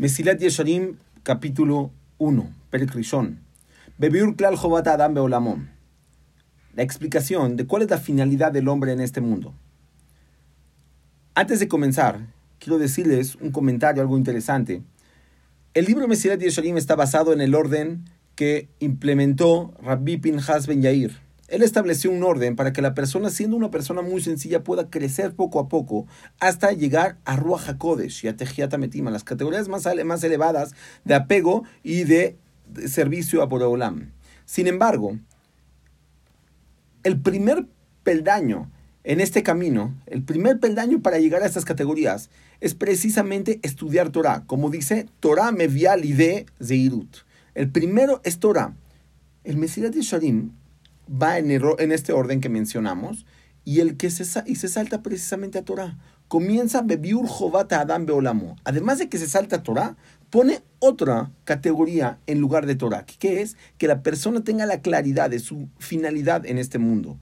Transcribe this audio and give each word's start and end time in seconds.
Mesilat 0.00 0.40
Yesharim, 0.40 0.96
capítulo 1.22 1.90
1, 2.16 2.50
Perek 2.70 2.94
Rishon. 2.94 3.38
Bebiur 3.98 4.34
Klal 4.34 4.56
Jobat 4.56 4.86
Adam 4.86 5.12
Beolamom. 5.12 5.66
La 6.74 6.82
explicación 6.82 7.58
de 7.58 7.66
cuál 7.66 7.82
es 7.82 7.90
la 7.90 7.98
finalidad 7.98 8.50
del 8.50 8.68
hombre 8.68 8.92
en 8.92 9.02
este 9.02 9.20
mundo. 9.20 9.52
Antes 11.34 11.60
de 11.60 11.68
comenzar, 11.68 12.18
quiero 12.58 12.78
decirles 12.78 13.36
un 13.42 13.52
comentario, 13.52 14.00
algo 14.00 14.16
interesante. 14.16 14.80
El 15.74 15.84
libro 15.84 16.08
Mesilat 16.08 16.40
Yesharim 16.40 16.78
está 16.78 16.96
basado 16.96 17.34
en 17.34 17.42
el 17.42 17.54
orden 17.54 18.06
que 18.36 18.70
implementó 18.78 19.74
Rabbi 19.82 20.16
Pinhas 20.16 20.66
Ben 20.66 20.80
Yair 20.80 21.12
él 21.50 21.62
estableció 21.62 22.10
un 22.10 22.22
orden 22.22 22.54
para 22.54 22.72
que 22.72 22.80
la 22.80 22.94
persona, 22.94 23.28
siendo 23.28 23.56
una 23.56 23.70
persona 23.70 24.02
muy 24.02 24.22
sencilla, 24.22 24.62
pueda 24.62 24.88
crecer 24.88 25.34
poco 25.34 25.58
a 25.58 25.68
poco 25.68 26.06
hasta 26.38 26.72
llegar 26.72 27.18
a 27.24 27.36
Ruach 27.36 27.68
HaKodesh 27.68 28.24
y 28.24 28.28
a 28.28 28.36
Tejiat 28.36 28.76
Metima, 28.78 29.10
las 29.10 29.24
categorías 29.24 29.68
más, 29.68 29.84
elevadas 30.24 30.74
de 31.04 31.14
apego 31.14 31.64
y 31.82 32.04
de 32.04 32.38
servicio 32.86 33.42
a 33.42 33.46
Boreolam. 33.46 34.12
Sin 34.44 34.68
embargo, 34.68 35.18
el 37.02 37.20
primer 37.20 37.66
peldaño 38.04 38.70
en 39.02 39.20
este 39.20 39.42
camino, 39.42 39.94
el 40.06 40.22
primer 40.22 40.60
peldaño 40.60 41.02
para 41.02 41.18
llegar 41.18 41.42
a 41.42 41.46
estas 41.46 41.64
categorías 41.64 42.30
es 42.60 42.74
precisamente 42.74 43.58
estudiar 43.62 44.10
Torah. 44.10 44.44
Como 44.46 44.70
dice, 44.70 45.06
Torah 45.18 45.50
mevial 45.50 46.02
de 46.02 46.46
zeirut. 46.62 47.16
El 47.54 47.70
primero 47.70 48.20
es 48.22 48.38
Torah. 48.38 48.74
El 49.42 49.56
Mesirat 49.56 49.94
Yesharim 49.94 50.52
va 51.10 51.38
en, 51.38 51.50
en 51.50 51.92
este 51.92 52.12
orden 52.12 52.40
que 52.40 52.48
mencionamos 52.48 53.26
y 53.64 53.80
el 53.80 53.96
que 53.96 54.10
se, 54.10 54.24
y 54.46 54.56
se 54.56 54.68
salta 54.68 55.02
precisamente 55.02 55.58
a 55.58 55.64
Torah. 55.64 55.98
Comienza 56.28 56.82
Bebiur 56.82 57.26
Jovata 57.26 57.80
Adam 57.80 58.06
Beolamo. 58.06 58.56
Además 58.64 58.98
de 58.98 59.08
que 59.08 59.18
se 59.18 59.28
salta 59.28 59.56
a 59.56 59.62
Torah, 59.62 59.96
pone 60.30 60.62
otra 60.78 61.32
categoría 61.44 62.18
en 62.26 62.40
lugar 62.40 62.66
de 62.66 62.76
Torah, 62.76 63.04
que 63.04 63.42
es 63.42 63.56
que 63.78 63.88
la 63.88 64.02
persona 64.02 64.44
tenga 64.44 64.64
la 64.66 64.80
claridad 64.80 65.28
de 65.28 65.40
su 65.40 65.68
finalidad 65.78 66.46
en 66.46 66.58
este 66.58 66.78
mundo. 66.78 67.18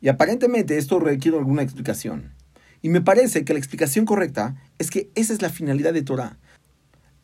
Y 0.00 0.08
aparentemente 0.08 0.76
esto 0.76 1.00
requiere 1.00 1.38
alguna 1.38 1.62
explicación. 1.62 2.34
Y 2.82 2.90
me 2.90 3.00
parece 3.00 3.44
que 3.44 3.54
la 3.54 3.58
explicación 3.58 4.04
correcta 4.04 4.56
es 4.78 4.90
que 4.90 5.10
esa 5.14 5.32
es 5.32 5.42
la 5.42 5.48
finalidad 5.48 5.92
de 5.92 6.02
Torah. 6.02 6.38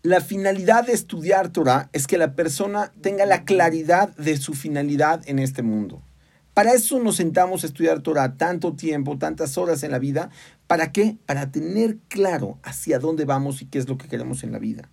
La 0.05 0.21
finalidad 0.21 0.87
de 0.87 0.93
estudiar 0.93 1.49
Torah 1.49 1.89
es 1.95 2.07
que 2.07 2.19
la 2.19 2.35
persona 2.35 2.93
tenga 3.01 3.25
la 3.25 3.47
claridad 3.47 4.15
de 4.17 4.37
su 4.37 4.53
finalidad 4.53 5.23
en 5.25 5.39
este 5.39 5.63
mundo. 5.63 6.03
Para 6.53 6.75
eso 6.75 7.01
nos 7.01 7.17
sentamos 7.17 7.65
a 7.65 7.69
estudiar 7.69 8.03
Torah 8.03 8.37
tanto 8.37 8.75
tiempo, 8.75 9.17
tantas 9.17 9.57
horas 9.57 9.83
en 9.83 9.93
la 9.93 9.99
vida. 9.99 10.29
¿Para 10.67 10.93
qué? 10.93 11.17
Para 11.25 11.51
tener 11.51 11.97
claro 12.09 12.59
hacia 12.65 12.99
dónde 12.99 13.25
vamos 13.25 13.63
y 13.63 13.65
qué 13.65 13.79
es 13.79 13.89
lo 13.89 13.97
que 13.97 14.07
queremos 14.07 14.45
en 14.45 14.53
la 14.53 14.59
vida. 14.59 14.91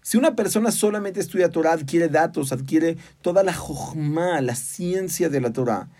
Si 0.00 0.16
una 0.16 0.34
persona 0.34 0.72
solamente 0.72 1.20
estudia 1.20 1.50
Torah, 1.50 1.72
adquiere 1.72 2.08
datos, 2.08 2.50
adquiere 2.50 2.96
toda 3.20 3.42
la 3.42 3.52
jochma, 3.52 4.40
la 4.40 4.54
ciencia 4.54 5.28
de 5.28 5.42
la 5.42 5.52
Torah, 5.52 5.90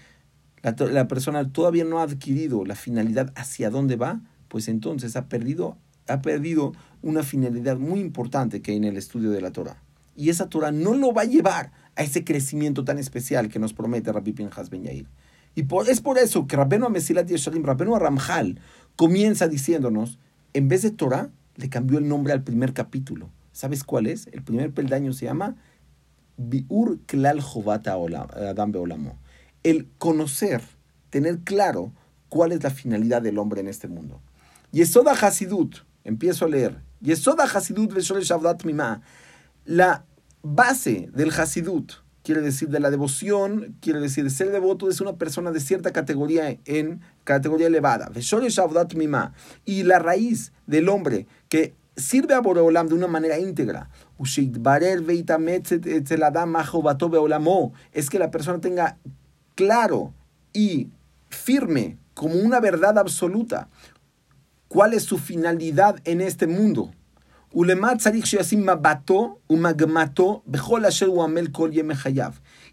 la 0.62 1.07
persona 1.07 1.53
todavía 1.53 1.85
no 1.85 1.98
ha 1.98 2.05
adquirido 2.05 2.65
la 2.65 2.77
finalidad 2.77 3.31
hacia 3.37 3.69
dónde 3.69 3.97
va, 3.97 4.23
pues 4.48 4.69
entonces 4.69 5.17
ha 5.17 5.29
perdido 5.29 5.77
ha 6.08 6.22
perdido 6.22 6.72
una 7.02 7.22
finalidad 7.22 7.77
muy 7.77 8.00
importante 8.00 8.62
que 8.62 8.72
hay 8.72 8.77
en 8.78 8.84
el 8.84 8.97
estudio 8.97 9.30
de 9.30 9.41
la 9.41 9.52
Torah. 9.52 9.83
Y 10.16 10.30
esa 10.30 10.48
Torah 10.48 10.70
no 10.70 10.94
lo 10.94 11.12
va 11.12 11.22
a 11.22 11.27
llevar 11.27 11.72
a 11.96 12.02
ese 12.02 12.24
crecimiento 12.24 12.84
tan 12.84 12.98
especial 12.98 13.48
que 13.48 13.58
nos 13.58 13.72
promete 13.72 14.12
Rabbi 14.12 14.33
Pinhas 14.33 14.70
Ben 14.70 14.84
Yair. 14.84 15.06
Y 15.55 15.64
por, 15.64 15.88
es 15.88 16.00
por 16.00 16.19
eso 16.19 16.46
que 16.46 16.56
Rabbenu 16.56 16.86
Amesilat 16.86 17.28
Yeshalim, 17.28 17.64
Rabbenu 17.64 17.96
Ramjal, 17.96 18.61
comienza 18.96 19.48
diciéndonos, 19.48 20.19
en 20.52 20.69
vez 20.69 20.83
de 20.83 20.91
Torah, 20.91 21.30
le 21.56 21.69
cambió 21.69 21.98
el 21.98 22.08
nombre 22.08 22.33
al 22.33 22.42
primer 22.42 22.72
capítulo. 22.72 23.30
¿Sabes 23.52 23.84
cuál 23.84 24.06
es? 24.06 24.28
El 24.33 24.42
primer 24.42 24.72
peldaño 24.72 25.12
se 25.12 25.27
llama 25.27 25.56
Biur 26.36 27.00
Klal 27.06 27.41
Jovata 27.41 27.94
Adam 27.94 28.72
Beolamo. 28.72 29.18
El 29.62 29.89
conocer, 29.98 30.62
tener 31.11 31.39
claro 31.40 31.92
cuál 32.29 32.52
es 32.52 32.62
la 32.62 32.70
finalidad 32.70 33.23
del 33.23 33.39
hombre 33.39 33.61
en 33.61 33.68
este 33.68 33.86
mundo. 33.86 34.20
Yesoda 34.73 35.12
Hasidut, 35.12 35.77
Empiezo 36.05 36.45
a 36.45 36.48
leer. 36.48 36.81
Yesoda 37.01 37.45
Hasidut 37.45 38.65
Mima. 38.65 39.01
La 39.65 40.05
base 40.42 41.09
del 41.15 41.31
Hasidut, 41.31 41.92
quiere 42.23 42.42
decir 42.42 42.69
de 42.69 42.81
la 42.81 42.91
devoción, 42.91 43.77
quiere 43.81 44.01
decir 44.01 44.25
de 44.25 44.31
ser 44.31 44.51
devoto, 44.51 44.91
es 44.91 45.01
una 45.01 45.15
persona 45.15 45.51
de 45.51 45.61
cierta 45.61 45.92
categoría 45.92 46.59
en 46.67 47.01
categoría 47.25 47.69
elevada. 47.69 48.11
Mima. 48.95 49.33
Y 49.65 49.83
la 49.85 49.98
raíz 49.98 50.53
del 50.67 50.91
hombre 50.91 51.27
que 51.48 51.75
sirve 51.97 52.35
a 52.35 52.41
Boreolam 52.41 52.89
de 52.89 52.95
una 52.95 53.07
manera 53.07 53.39
íntegra. 53.39 53.89
Es 57.92 58.11
que 58.11 58.19
la 58.19 58.31
persona 58.31 58.61
tenga 58.61 58.98
claro 59.55 60.13
y 60.53 60.89
firme 61.29 61.98
como 62.15 62.35
una 62.35 62.61
verdad 62.61 62.98
absoluta 62.98 63.69
cuál 64.74 64.92
es 64.92 65.05
su 65.05 65.18
finalidad 65.18 66.01
en 66.05 66.20
este 66.20 66.48
mundo. 66.48 66.92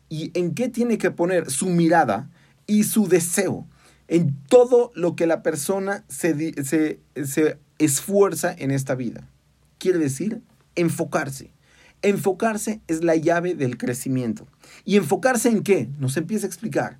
Y 0.09 0.31
en 0.34 0.56
qué 0.56 0.67
tiene 0.67 0.97
que 0.97 1.12
poner 1.12 1.51
su 1.51 1.67
mirada 1.67 2.28
y 2.66 2.85
su 2.85 3.07
deseo 3.07 3.67
en 4.07 4.35
todo 4.50 4.91
lo 4.95 5.16
que 5.16 5.28
la 5.28 5.44
persona 5.44 6.03
se, 6.07 6.56
se 6.63 7.59
esfuerza 7.78 8.56
en 8.57 8.72
esta 8.72 8.95
vida. 8.95 9.28
Quiere 9.78 10.00
decir 10.00 10.41
enfocarse. 10.73 11.51
Enfocarse 12.03 12.81
es 12.88 13.03
la 13.03 13.16
llave 13.16 13.53
del 13.53 13.78
crecimiento. 13.78 14.47
¿Y 14.85 14.97
enfocarse 14.97 15.50
en 15.50 15.62
qué? 15.62 15.88
Nos 16.00 16.17
empieza 16.17 16.47
a 16.47 16.50
explicar. 16.50 16.97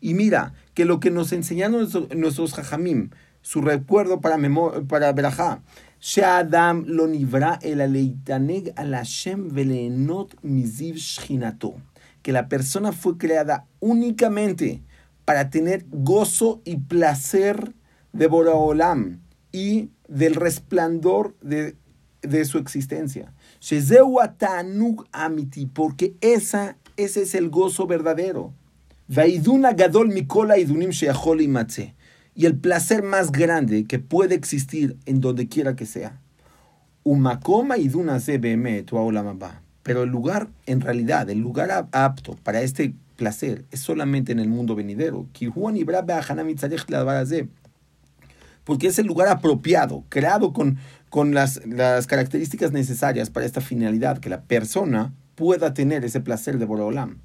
Y 0.00 0.14
mira, 0.14 0.54
que 0.74 0.84
lo 0.84 1.00
que 1.00 1.10
nos 1.10 1.32
enseñaron 1.32 1.88
nuestros 2.14 2.54
jajamim, 2.54 3.10
su 3.42 3.62
recuerdo 3.62 4.20
para, 4.20 4.38
para 4.86 5.12
Berajá, 5.12 5.62
Sheadam 6.00 6.84
lo 6.86 7.08
nivra 7.08 7.58
el 7.62 7.80
aleitaneg 7.80 8.72
al 8.76 8.94
Hashem 8.94 9.50
miziv 10.42 10.96
shchinato. 10.96 11.74
Que 12.22 12.30
la 12.30 12.48
persona 12.48 12.92
fue 12.92 13.18
creada 13.18 13.66
únicamente 13.80 14.82
para 15.24 15.50
tener 15.50 15.84
gozo 15.90 16.62
y 16.64 16.76
placer 16.76 17.74
de 18.12 18.28
Boraolam 18.28 19.25
y 19.56 19.88
del 20.06 20.34
resplandor 20.34 21.34
de, 21.40 21.76
de 22.20 22.44
su 22.44 22.58
existencia. 22.58 23.32
amiti, 25.12 25.64
porque 25.64 26.14
esa, 26.20 26.76
ese 26.98 27.22
es 27.22 27.34
el 27.34 27.48
gozo 27.48 27.86
verdadero. 27.86 28.52
Y 32.34 32.44
el 32.44 32.58
placer 32.58 33.02
más 33.02 33.32
grande 33.32 33.86
que 33.86 33.98
puede 33.98 34.34
existir 34.34 34.98
en 35.06 35.22
donde 35.22 35.48
quiera 35.48 35.74
que 35.74 35.86
sea. 35.86 36.20
Umakoma 37.02 37.78
iduna 37.78 38.20
Pero 39.82 40.02
el 40.02 40.10
lugar, 40.10 40.50
en 40.66 40.82
realidad, 40.82 41.30
el 41.30 41.38
lugar 41.38 41.88
apto 41.92 42.36
para 42.42 42.60
este 42.60 42.92
placer 43.16 43.64
es 43.70 43.80
solamente 43.80 44.32
en 44.32 44.38
el 44.38 44.48
mundo 44.48 44.74
venidero 44.74 45.26
porque 48.66 48.88
es 48.88 48.98
el 48.98 49.06
lugar 49.06 49.28
apropiado, 49.28 50.04
creado 50.08 50.52
con, 50.52 50.78
con 51.08 51.32
las, 51.34 51.64
las 51.64 52.08
características 52.08 52.72
necesarias 52.72 53.30
para 53.30 53.46
esta 53.46 53.60
finalidad, 53.60 54.18
que 54.18 54.28
la 54.28 54.42
persona 54.42 55.14
pueda 55.36 55.72
tener 55.72 56.04
ese 56.04 56.20
placer 56.20 56.58
de 56.58 56.64
Boreolam. 56.64 57.20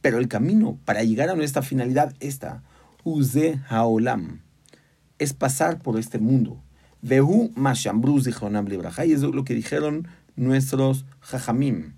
pero 0.00 0.18
el 0.18 0.28
camino 0.28 0.78
para 0.84 1.04
llegar 1.04 1.30
a 1.30 1.36
nuestra 1.36 1.62
finalidad 1.62 2.12
esta, 2.18 2.64
Uze 3.04 3.60
Haolam, 3.68 4.42
es 5.20 5.32
pasar 5.32 5.78
por 5.78 5.96
este 5.96 6.18
mundo. 6.18 6.60
Vehu 7.02 7.52
Mashambruz 7.54 8.26
y 8.26 8.30
eso 8.30 9.28
es 9.28 9.34
lo 9.34 9.44
que 9.44 9.54
dijeron 9.54 10.08
nuestros 10.34 11.04
Jajamim. 11.20 11.92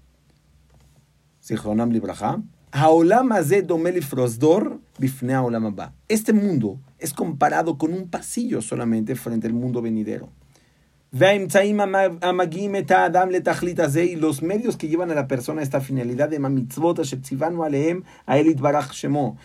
Zichronam 1.43 1.91
Libraja, 1.91 2.43
este 6.09 6.33
mundo 6.33 6.79
es 7.01 7.13
comparado 7.13 7.79
con 7.79 7.93
un 7.93 8.09
pasillo 8.09 8.63
solamente 8.63 9.17
frente 9.17 9.49
al 9.49 9.55
mundo 9.55 9.83
venidero. 9.83 10.29
Y 11.13 11.17
los 14.17 14.43
medios 14.43 14.77
que 14.77 14.87
llevan 14.87 15.11
a 15.11 15.15
la 15.15 15.27
persona 15.27 15.61
a 15.61 15.65
esta 15.65 15.81
finalidad 15.81 16.29
de 16.29 16.39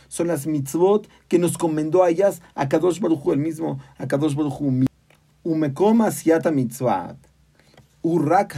son 0.07 0.27
las 0.27 0.45
mitzvot 0.45 1.09
que 1.27 1.39
nos 1.39 1.57
comendó 1.57 2.03
a 2.03 2.11
ellas 2.11 2.43
a 2.53 2.69
Kadosh 2.69 2.99
Baruchu, 2.99 3.31
el 3.31 3.39
mismo 3.39 3.79
a 3.97 4.07
Kadosh 4.07 4.35
Baruchu. 4.35 4.85
Umekom 5.43 6.03
mitzvat, 6.53 7.17
urak 8.03 8.55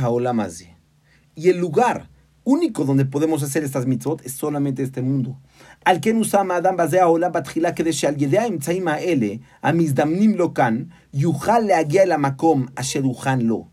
Y 1.36 1.50
el 1.50 1.58
lugar 1.58 2.10
único 2.48 2.86
donde 2.86 3.04
podemos 3.04 3.44
hacer 3.44 3.66
estas 3.66 3.86
mitzvot 3.86 4.26
es 4.26 4.32
solamente 4.32 4.82
este 4.82 5.02
mundo. 5.02 5.38
Al 5.84 6.00
que 6.00 6.14
usama 6.14 6.56
Adam 6.56 6.78
Bazea 6.78 7.10
Ola 7.10 7.28
Batjila 7.28 7.76
que 7.76 7.84
deshe 7.84 8.08
al 8.08 8.16
Yedea 8.16 8.48
Imtzaima 8.48 9.02
Ele, 9.02 9.42
a 9.62 9.74
Mizdamnim 9.74 10.36
Lokan, 10.36 10.92
Yuhal 11.12 11.68
Leagia 11.68 12.04
el 12.04 12.14
Amakom 12.14 12.68
Asheruhan 12.76 13.48
Lo. 13.48 13.68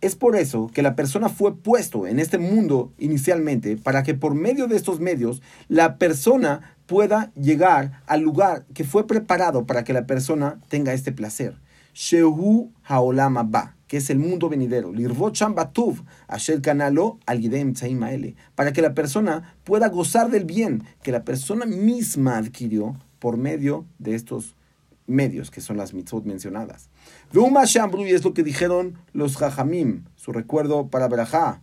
Es 0.00 0.14
por 0.14 0.36
eso 0.36 0.70
que 0.72 0.82
la 0.82 0.94
persona 0.94 1.28
fue 1.28 1.56
puesto 1.56 2.06
en 2.06 2.20
este 2.20 2.38
mundo 2.38 2.92
inicialmente 2.96 3.76
para 3.76 4.04
que 4.04 4.14
por 4.14 4.36
medio 4.36 4.68
de 4.68 4.76
estos 4.76 5.00
medios 5.00 5.42
la 5.66 5.98
persona 5.98 6.76
pueda 6.86 7.32
llegar 7.34 8.02
al 8.06 8.20
lugar 8.20 8.66
que 8.72 8.84
fue 8.84 9.08
preparado 9.08 9.66
para 9.66 9.82
que 9.82 9.92
la 9.92 10.06
persona 10.06 10.60
tenga 10.68 10.92
este 10.92 11.10
placer. 11.10 11.56
Shehu 11.92 12.72
Haolama 12.84 13.42
Ba 13.42 13.74
que 13.92 13.98
es 13.98 14.08
el 14.08 14.18
mundo 14.18 14.48
venidero. 14.48 14.90
Al 17.26 17.54
para 18.54 18.72
que 18.72 18.80
la 18.80 18.94
persona 18.94 19.54
pueda 19.64 19.88
gozar 19.90 20.30
del 20.30 20.46
bien 20.46 20.84
que 21.02 21.12
la 21.12 21.24
persona 21.24 21.66
misma 21.66 22.38
adquirió 22.38 22.96
por 23.18 23.36
medio 23.36 23.84
de 23.98 24.14
estos 24.14 24.56
medios, 25.06 25.50
que 25.50 25.60
son 25.60 25.76
las 25.76 25.92
mitzvot 25.92 26.24
mencionadas. 26.24 26.88
Y 27.34 28.12
es 28.14 28.24
lo 28.24 28.32
que 28.32 28.42
dijeron 28.42 28.96
los 29.12 29.36
Jajamim, 29.36 30.04
su 30.16 30.32
recuerdo 30.32 30.88
para 30.88 31.06
Berajá. 31.06 31.60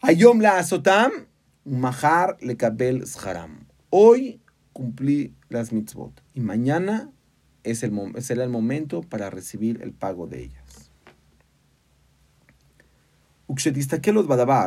Ayom 0.00 0.38
la 0.38 0.58
azotam, 0.58 1.10
mahar 1.64 2.36
le 2.40 2.56
kabel 2.56 3.04
zharam. 3.04 3.66
Hoy 3.90 4.40
cumplí 4.72 5.34
las 5.48 5.72
mitzvot 5.72 6.22
y 6.34 6.40
mañana 6.40 7.10
es 7.64 7.82
el, 7.82 7.92
será 8.20 8.44
el 8.44 8.50
momento 8.50 9.00
para 9.02 9.28
recibir 9.28 9.82
el 9.82 9.92
pago 9.92 10.28
de 10.28 10.44
ellas. 10.44 10.61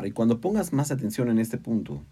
Y 0.05 0.11
cuando 0.11 0.41
pongas 0.41 0.73
más 0.73 0.91
atención 0.91 1.29
en 1.29 1.39
este 1.39 1.57
punto, 1.57 2.03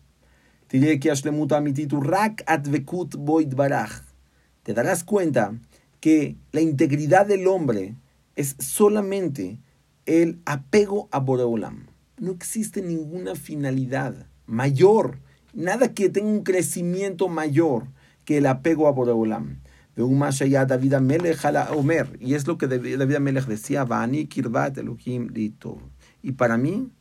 te 4.63 4.73
darás 4.73 5.03
cuenta 5.03 5.53
que 5.99 6.35
la 6.51 6.61
integridad 6.61 7.25
del 7.25 7.47
hombre 7.47 7.95
es 8.35 8.55
solamente 8.59 9.59
el 10.05 10.39
apego 10.45 11.07
a 11.11 11.19
Boreolam. 11.19 11.87
No 12.17 12.31
existe 12.31 12.81
ninguna 12.81 13.35
finalidad 13.35 14.27
mayor, 14.45 15.19
nada 15.53 15.93
que 15.93 16.09
tenga 16.09 16.29
un 16.29 16.43
crecimiento 16.43 17.27
mayor 17.27 17.87
que 18.25 18.37
el 18.37 18.47
apego 18.47 18.87
a 18.87 18.91
Boreolam. 18.91 19.59
David 19.95 20.93
Amelech 20.93 21.39
Omer, 21.71 22.17
y 22.19 22.33
es 22.33 22.47
lo 22.47 22.57
que 22.57 22.67
David 22.67 23.15
Amelech 23.15 23.45
decía, 23.45 23.83
Vani 23.83 24.25
Kirbat 24.25 24.77
Elohim 24.77 25.31
Y 26.21 26.31
para 26.31 26.57
mí, 26.57 26.91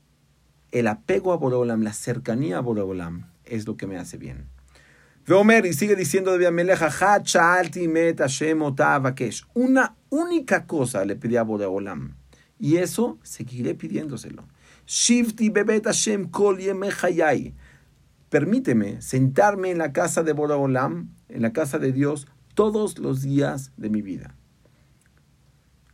el 0.72 0.86
apego 0.86 1.32
a 1.32 1.36
Boreolam, 1.36 1.82
la 1.82 1.92
cercanía 1.92 2.58
a 2.58 2.60
Boreolam, 2.60 3.30
es 3.44 3.66
lo 3.66 3.76
que 3.76 3.86
me 3.86 3.96
hace 3.96 4.18
bien. 4.18 4.48
Veomer, 5.26 5.66
y 5.66 5.72
sigue 5.72 5.94
diciendo 5.94 6.36
de 6.36 6.48
Una 9.54 9.96
única 10.10 10.66
cosa 10.66 11.04
le 11.04 11.16
pedí 11.16 11.36
a 11.36 11.42
Boreolam. 11.44 12.16
Y 12.58 12.76
eso 12.76 13.18
seguiré 13.22 13.74
pidiéndoselo. 13.74 14.48
Shifti 14.86 15.48
bebet 15.48 15.84
Hashem 15.84 16.28
kol 16.30 16.58
Permíteme 18.28 19.00
sentarme 19.00 19.70
en 19.70 19.78
la 19.78 19.92
casa 19.92 20.22
de 20.22 20.32
Boreolam, 20.32 21.14
en 21.28 21.42
la 21.42 21.52
casa 21.52 21.78
de 21.78 21.92
Dios, 21.92 22.26
todos 22.54 22.98
los 22.98 23.22
días 23.22 23.72
de 23.76 23.90
mi 23.90 24.02
vida. 24.02 24.34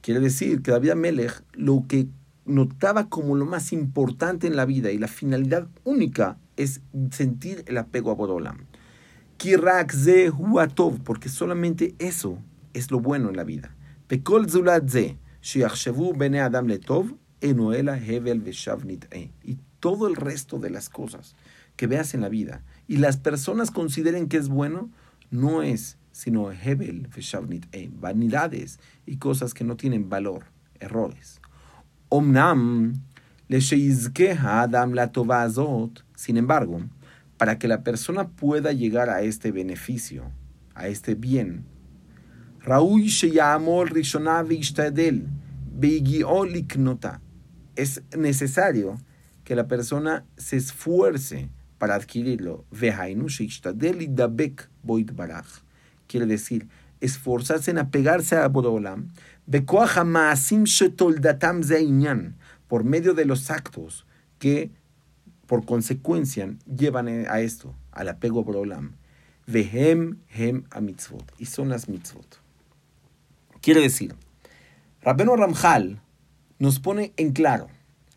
Quiere 0.01 0.21
decir 0.21 0.63
que 0.63 0.71
David 0.71 0.95
Melech 0.95 1.43
lo 1.53 1.85
que 1.89 2.09
notaba 2.45 3.09
como 3.09 3.37
lo 3.37 3.45
más 3.45 3.73
importante 3.73 4.47
en 4.47 4.57
la 4.57 4.65
vida 4.65 4.91
y 4.91 4.99
la 4.99 5.09
finalidad 5.09 5.69
única 5.85 6.39
es 6.57 6.81
sentir 7.11 7.65
el 7.67 7.77
apego 7.77 8.11
a 8.11 8.15
Boreolam 8.15 8.67
porque 11.05 11.29
solamente 11.29 11.95
eso 11.99 12.39
es 12.75 12.91
lo 12.91 13.01
bueno 13.01 13.29
en 13.29 13.37
la 13.37 13.45
vida. 13.45 13.75
Y 19.45 19.59
todo 19.81 20.09
el 20.09 20.17
resto 20.17 20.59
de 20.59 20.71
las 20.71 20.89
cosas 20.89 21.37
que 21.77 21.87
veas 21.87 22.15
en 22.15 22.21
la 22.21 22.29
vida 22.29 22.65
y 22.89 22.97
las 22.97 23.17
personas 23.17 23.71
consideren 23.71 24.29
que 24.29 24.39
es 24.39 24.49
bueno, 24.49 24.91
no 25.31 25.63
es 25.63 25.98
sino 26.19 26.51
Hebel 26.51 27.07
vanidades 28.01 28.81
y 29.07 29.19
cosas 29.19 29.55
que 29.55 29.63
no 29.63 29.77
tienen 29.77 30.11
valor, 30.11 30.47
errores. 30.81 31.41
Omnam 32.09 33.05
Adam 34.43 34.95
la 34.95 35.13
Sin 36.17 36.37
embargo, 36.37 36.81
para 37.37 37.61
que 37.61 37.69
la 37.69 37.85
persona 37.85 38.31
pueda 38.31 38.73
llegar 38.73 39.11
a 39.11 39.23
este 39.23 39.53
beneficio, 39.53 40.33
a 40.75 40.89
este 40.89 41.15
bien. 41.15 41.67
Es 47.77 48.03
necesario 48.17 48.99
que 49.45 49.55
la 49.55 49.69
persona 49.69 50.25
se 50.37 50.57
esfuerce 50.57 51.49
para 51.79 51.95
adquirirlo. 51.95 52.65
Quiere 56.09 56.27
decir, 56.27 56.69
esforzarse 57.01 57.71
en 57.71 57.79
apegarse 57.79 58.37
a 58.37 58.49
Bodolam, 58.49 59.11
por 62.67 62.85
medio 62.85 63.15
de 63.15 63.25
los 63.25 63.51
actos 63.51 64.07
que 64.41 64.73
por 65.49 65.65
consecuencia, 65.65 66.55
llevan 66.67 67.09
a 67.09 67.41
esto, 67.41 67.75
al 67.91 68.11
apego 68.11 68.41
a 68.41 68.43
Borolam. 68.45 68.97
Vehem 69.47 70.19
hem 70.29 70.65
a. 70.71 70.81
Y 71.39 71.47
son 71.47 71.71
las 71.71 71.89
mitzvot. 71.89 72.39
Quiere 73.63 73.81
decir, 73.81 74.15
Rabeno 75.01 75.37
Ramjal 75.37 76.03
nos 76.59 76.81
pone 76.81 77.15
en 77.17 77.33
claro, 77.33 77.69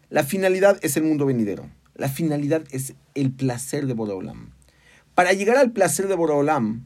la 0.09 0.23
finalidad 0.23 0.77
es 0.81 0.97
el 0.97 1.03
mundo 1.03 1.25
venidero. 1.25 1.69
La 1.95 2.09
finalidad 2.09 2.63
es 2.71 2.95
el 3.15 3.31
placer 3.31 3.87
de 3.87 3.93
Borolam. 3.93 4.51
Para 5.15 5.31
llegar 5.31 5.55
al 5.55 5.71
placer 5.71 6.09
de 6.09 6.15
Borolam, 6.15 6.85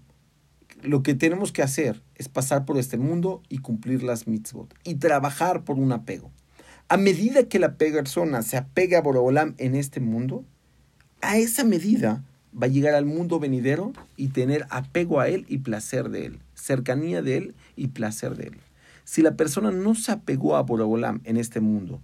lo 0.86 1.04
que 1.04 1.16
tenemos 1.16 1.52
que 1.52 1.62
hacer 1.62 2.02
es 2.16 2.30
pasar 2.30 2.66
por 2.66 2.78
este 2.78 2.98
mundo 2.98 3.42
y 3.50 3.60
cumplir 3.60 4.04
las 4.04 4.28
mitzvot 4.28 4.74
y 4.84 4.96
trabajar 4.96 5.64
por 5.64 5.78
un 5.78 5.92
apego. 5.92 6.32
A 6.88 6.98
medida 6.98 7.44
que 7.44 7.60
la 7.60 7.78
persona 7.78 8.42
se 8.44 8.58
apega 8.58 9.00
a 9.00 9.02
Borobolam 9.02 9.56
en 9.58 9.76
este 9.76 10.00
mundo, 10.00 10.46
a 11.22 11.38
esa 11.38 11.64
medida 11.64 12.24
va 12.54 12.68
a 12.68 12.70
llegar 12.70 12.94
al 12.94 13.06
mundo 13.06 13.40
venidero 13.40 13.92
y 14.16 14.30
tener 14.30 14.66
apego 14.70 15.20
a 15.20 15.28
él 15.28 15.46
y 15.50 15.60
placer 15.60 16.10
de 16.10 16.26
él, 16.26 16.40
cercanía 16.54 17.22
de 17.22 17.38
él 17.38 17.56
y 17.76 17.88
placer 17.88 18.36
de 18.36 18.48
él. 18.48 18.58
Si 19.04 19.22
la 19.22 19.36
persona 19.36 19.72
no 19.72 19.96
se 19.96 20.12
apegó 20.12 20.56
a 20.56 20.64
Borobolam 20.64 21.22
en 21.26 21.38
este 21.38 21.60
mundo 21.60 22.02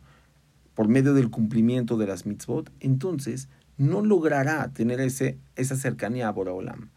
por 0.74 0.88
medio 0.88 1.14
del 1.14 1.30
cumplimiento 1.30 1.98
de 1.98 2.08
las 2.08 2.26
mitzvot, 2.26 2.72
entonces 2.80 3.50
no 3.78 4.02
logrará 4.02 4.72
tener 4.74 5.00
ese, 5.00 5.38
esa 5.56 5.76
cercanía 5.76 6.28
a 6.28 6.32
Borobolam. 6.32 6.90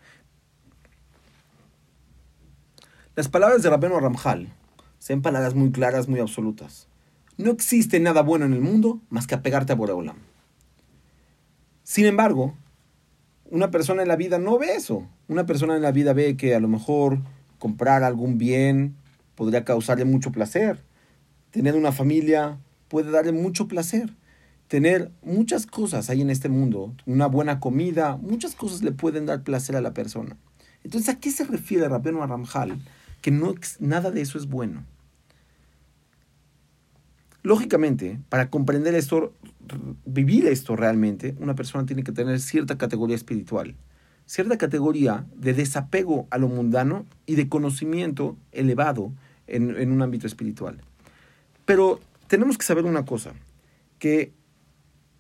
Las 3.17 3.29
palabras 3.29 3.63
de 3.63 3.71
Rabeno 3.71 4.01
Ramjal 4.01 4.49
son 4.99 5.23
palabras 5.23 5.55
muy 5.55 5.71
claras, 5.71 6.09
muy 6.09 6.19
absolutas. 6.19 6.89
No 7.37 7.53
existe 7.53 8.01
nada 8.01 8.23
bueno 8.23 8.45
en 8.45 8.53
el 8.53 8.61
mundo 8.61 9.03
más 9.09 9.29
que 9.29 9.37
apegarte 9.37 9.73
a 9.73 9.77
Boreolam. 9.77 10.17
Sin 11.85 12.07
embargo, 12.07 12.57
una 13.49 13.71
persona 13.71 14.03
en 14.03 14.09
la 14.09 14.17
vida 14.17 14.41
no 14.41 14.59
ve 14.59 14.75
eso. 14.75 15.07
Una 15.29 15.47
persona 15.47 15.77
en 15.77 15.83
la 15.83 15.93
vida 15.93 16.13
ve 16.13 16.37
que 16.37 16.57
a 16.57 16.59
lo 16.59 16.67
mejor 16.67 17.21
comprar 17.61 18.03
algún 18.03 18.37
bien 18.37 18.97
podría 19.37 19.65
causarle 19.65 20.05
mucho 20.05 20.33
placer. 20.33 20.83
Tener 21.53 21.77
una 21.77 21.93
familia 21.93 22.59
puede 22.89 23.13
darle 23.13 23.31
mucho 23.31 23.69
placer. 23.69 24.13
Tener 24.67 25.13
muchas 25.23 25.67
cosas 25.67 26.11
ahí 26.11 26.21
en 26.21 26.31
este 26.31 26.49
mundo, 26.49 26.93
una 27.07 27.27
buena 27.29 27.61
comida, 27.61 28.17
muchas 28.17 28.57
cosas 28.57 28.83
le 28.83 28.91
pueden 28.91 29.25
dar 29.25 29.45
placer 29.45 29.77
a 29.77 29.81
la 29.81 29.95
persona. 29.95 30.37
Entonces, 30.83 31.15
¿a 31.15 31.21
qué 31.21 31.31
se 31.31 31.45
refiere 31.45 31.89
Rabenu 31.89 32.21
Aramjal? 32.25 32.81
Que 33.25 33.31
nada 33.31 34.11
de 34.11 34.21
eso 34.21 34.37
es 34.37 34.49
bueno. 34.49 34.85
Lógicamente, 37.43 38.21
para 38.29 38.51
comprender 38.51 38.95
esto, 38.95 39.33
vivir 40.05 40.47
esto 40.47 40.77
realmente, 40.77 41.35
una 41.39 41.55
persona 41.55 41.87
tiene 41.87 42.03
que 42.03 42.13
tener 42.13 42.39
cierta 42.39 42.77
categoría 42.77 43.17
espiritual, 43.17 43.77
cierta 44.27 44.59
categoría 44.59 45.25
de 45.35 45.55
desapego 45.55 46.29
a 46.31 46.37
lo 46.37 46.49
mundano 46.49 47.07
y 47.25 47.37
de 47.37 47.49
conocimiento 47.49 48.37
elevado 48.53 49.11
en, 49.47 49.91
un 49.91 50.03
ámbito 50.03 50.27
espiritual. 50.27 50.83
Pero 51.65 52.01
tenemos 52.27 52.59
que 52.59 52.67
saber 52.67 52.85
una 52.85 53.07
cosa, 53.07 53.33
que 53.99 54.35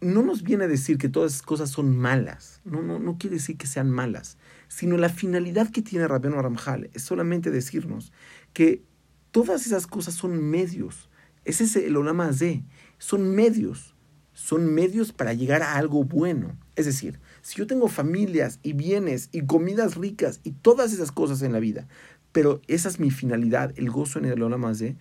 no 0.02 0.22
nos 0.22 0.42
viene 0.42 0.64
a 0.64 0.68
decir 0.68 0.98
que 0.98 1.08
todas 1.08 1.32
esas 1.32 1.46
cosas 1.46 1.70
son 1.70 1.96
malas, 1.96 2.60
no, 2.66 2.82
no, 2.82 2.98
no 2.98 3.16
quiere 3.16 3.36
decir 3.36 3.56
que 3.56 3.66
sean 3.66 3.90
malas, 3.90 4.36
sino 4.74 4.96
la 4.96 5.08
finalidad 5.08 5.70
que 5.70 5.82
tiene 5.82 6.08
Rabeno 6.08 6.36
Aramjal 6.36 6.90
es 6.94 7.02
solamente 7.04 7.52
decirnos 7.52 8.12
que 8.52 8.82
todas 9.30 9.66
esas 9.66 9.86
cosas 9.86 10.14
son 10.14 10.42
medios, 10.42 11.08
ese 11.44 11.62
es 11.62 11.76
el 11.76 11.96
Olama 11.96 12.32
Z. 12.32 12.62
Son 12.98 13.36
medios. 13.36 13.94
Son 14.32 14.74
medios 14.74 15.12
para 15.12 15.32
llegar 15.32 15.62
a 15.62 15.76
algo 15.76 16.02
bueno. 16.02 16.58
Es 16.74 16.86
decir, 16.86 17.20
si 17.40 17.58
yo 17.58 17.68
tengo 17.68 17.86
familias 17.86 18.58
y 18.64 18.72
bienes 18.72 19.28
y 19.30 19.46
comidas 19.46 19.94
ricas 19.94 20.40
y 20.42 20.50
todas 20.50 20.92
esas 20.92 21.12
cosas 21.12 21.42
en 21.42 21.52
la 21.52 21.60
vida, 21.60 21.86
pero 22.32 22.60
esa 22.66 22.88
es 22.88 22.98
mi 22.98 23.12
finalidad, 23.12 23.72
el 23.76 23.90
gozo 23.90 24.18
en 24.18 24.24
el 24.24 24.40
de 24.40 24.96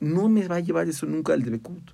no 0.00 0.28
me 0.28 0.48
va 0.48 0.56
a 0.56 0.60
llevar 0.60 0.88
eso 0.88 1.06
nunca 1.06 1.32
al 1.32 1.44
Debekut. 1.44 1.92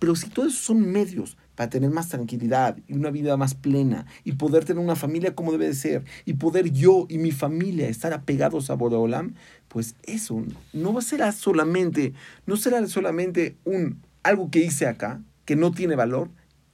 Pero 0.00 0.16
si 0.16 0.28
todos 0.30 0.54
esos 0.54 0.64
son 0.64 0.80
medios 0.90 1.36
para 1.54 1.70
tener 1.70 1.90
más 1.90 2.08
tranquilidad 2.08 2.78
y 2.88 2.94
una 2.94 3.10
vida 3.10 3.36
más 3.36 3.54
plena 3.54 4.06
y 4.24 4.32
poder 4.32 4.64
tener 4.64 4.82
una 4.82 4.96
familia 4.96 5.34
como 5.34 5.52
debe 5.52 5.66
de 5.66 5.74
ser 5.74 6.04
y 6.24 6.32
poder 6.32 6.72
yo 6.72 7.06
y 7.08 7.18
mi 7.18 7.30
familia 7.30 7.86
estar 7.86 8.14
apegados 8.14 8.70
a 8.70 8.74
Boreolam, 8.74 9.34
pues 9.68 9.94
eso 10.02 10.42
no 10.72 10.94
va 10.94 11.00
a 11.00 11.02
ser 11.02 11.32
solamente, 11.34 12.14
no 12.46 12.56
será 12.56 12.84
solamente 12.88 13.58
un 13.64 14.00
algo 14.22 14.50
que 14.50 14.64
hice 14.64 14.86
acá, 14.86 15.22
que 15.44 15.54
no 15.54 15.70
tiene 15.70 15.96
valor, 15.96 16.30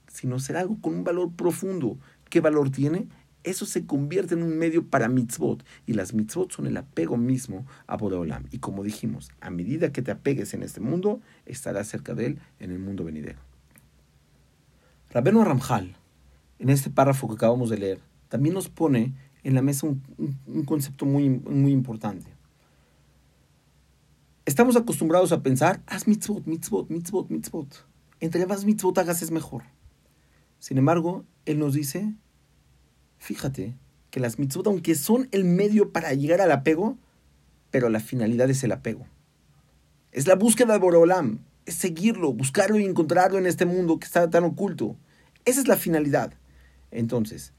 sino 0.07 0.39
será 0.39 0.61
algo 0.61 0.79
con 0.81 0.95
un 0.95 1.05
valor 1.05 1.33
profundo. 1.33 1.99
¿Qué 2.31 2.41
valor 2.41 2.71
tiene? 2.71 3.09
Eso 3.47 3.65
se 3.65 3.87
convierte 3.87 4.35
en 4.35 4.43
un 4.43 4.59
medio 4.59 4.87
para 4.89 5.09
mitzvot. 5.09 5.65
Y 5.87 5.95
las 5.95 6.13
mitzvot 6.13 6.53
son 6.53 6.67
el 6.67 6.77
apego 6.77 7.17
mismo 7.17 7.65
a 7.87 7.97
Boreolam. 7.97 8.47
Y 8.51 8.59
como 8.59 8.83
dijimos, 8.83 9.31
a 9.41 9.51
medida 9.51 9.93
que 9.93 10.03
te 10.03 10.11
apegues 10.11 10.53
en 10.53 10.63
este 10.63 10.81
mundo, 10.81 11.21
estarás 11.47 11.87
cerca 11.87 12.15
de 12.15 12.27
él 12.27 12.39
en 12.59 12.73
el 12.73 12.81
mundo 12.81 13.05
venidero. 13.05 13.39
Rabeno 15.11 15.45
Ramjal, 15.45 15.97
en 16.59 16.69
este 16.71 16.91
párrafo 16.91 17.29
que 17.29 17.35
acabamos 17.35 17.71
de 17.71 17.79
leer, 17.79 18.01
también 18.29 18.55
nos 18.55 18.69
pone 18.69 19.15
en 19.45 19.55
la 19.55 19.63
mesa 19.63 19.87
un, 19.87 20.65
concepto 20.65 21.07
muy, 21.07 21.29
muy 21.29 21.71
importante. 21.71 22.29
Estamos 24.45 24.77
acostumbrados 24.77 25.31
a 25.31 25.43
pensar, 25.43 25.83
haz 25.87 26.09
mitzvot, 26.09 26.47
mitzvot, 26.47 26.91
mitzvot, 26.91 27.31
mitzvot. 27.31 27.87
Entre 28.19 28.45
más 28.45 28.65
mitzvot 28.65 28.99
hagas 28.99 29.23
es 29.23 29.31
mejor. 29.31 29.63
Sin 30.59 30.79
embargo, 30.79 31.25
él 31.45 31.61
nos 31.61 31.75
dice, 31.75 32.13
Fíjate 33.19 33.75
que 34.11 34.21
las 34.21 34.39
mitzvot, 34.39 34.67
aunque 34.67 34.95
son 34.95 35.29
el 35.31 35.45
medio 35.45 35.93
para 35.93 36.15
llegar 36.15 36.41
al 36.41 36.53
apego, 36.53 36.97
pero 37.71 37.89
la 37.89 38.01
finalidad 38.01 38.49
es 38.49 38.65
el 38.65 38.73
apego. 38.73 39.07
Es 40.13 40.27
la 40.27 40.37
búsqueda 40.37 40.73
de 40.73 40.79
Borolam, 40.79 41.41
es 41.67 41.75
seguirlo, 41.75 42.33
buscarlo 42.33 42.79
y 42.79 42.85
encontrarlo 42.85 43.39
en 43.39 43.47
este 43.47 43.67
mundo 43.67 43.99
que 43.99 44.07
está 44.07 44.31
tan 44.31 44.45
oculto. 44.45 44.97
Esa 45.45 45.61
es 45.61 45.69
la 45.69 45.77
finalidad. 45.77 46.33
Entonces, 46.91 47.53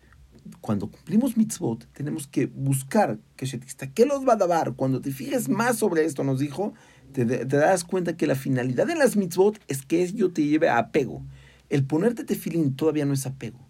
cuando 0.62 0.90
cumplimos 0.90 1.38
mitzvot, 1.38 1.86
tenemos 1.94 2.28
que 2.28 2.48
buscar 2.48 3.20
que 3.36 3.46
¿qué 3.94 4.06
los 4.06 4.28
va 4.28 4.34
a 4.34 4.48
dar? 4.48 4.74
Cuando 4.74 5.02
te 5.02 5.12
fijes 5.12 5.50
más 5.50 5.78
sobre 5.78 6.06
esto, 6.06 6.24
nos 6.24 6.40
dijo, 6.40 6.74
te, 7.12 7.26
te, 7.26 7.46
das 7.46 7.84
cuenta 7.84 8.18
que 8.18 8.26
la 8.26 8.36
finalidad 8.36 8.88
de 8.88 8.96
las 8.96 9.16
mitzvot 9.16 9.60
es 9.68 9.86
que 9.86 10.02
ello 10.02 10.32
te 10.32 10.44
lleve 10.44 10.70
a 10.70 10.80
apego. 10.80 11.22
El 11.70 11.84
ponerte 11.84 12.24
tefilín 12.24 12.76
todavía 12.76 13.06
no 13.06 13.14
es 13.14 13.26
apego 13.26 13.67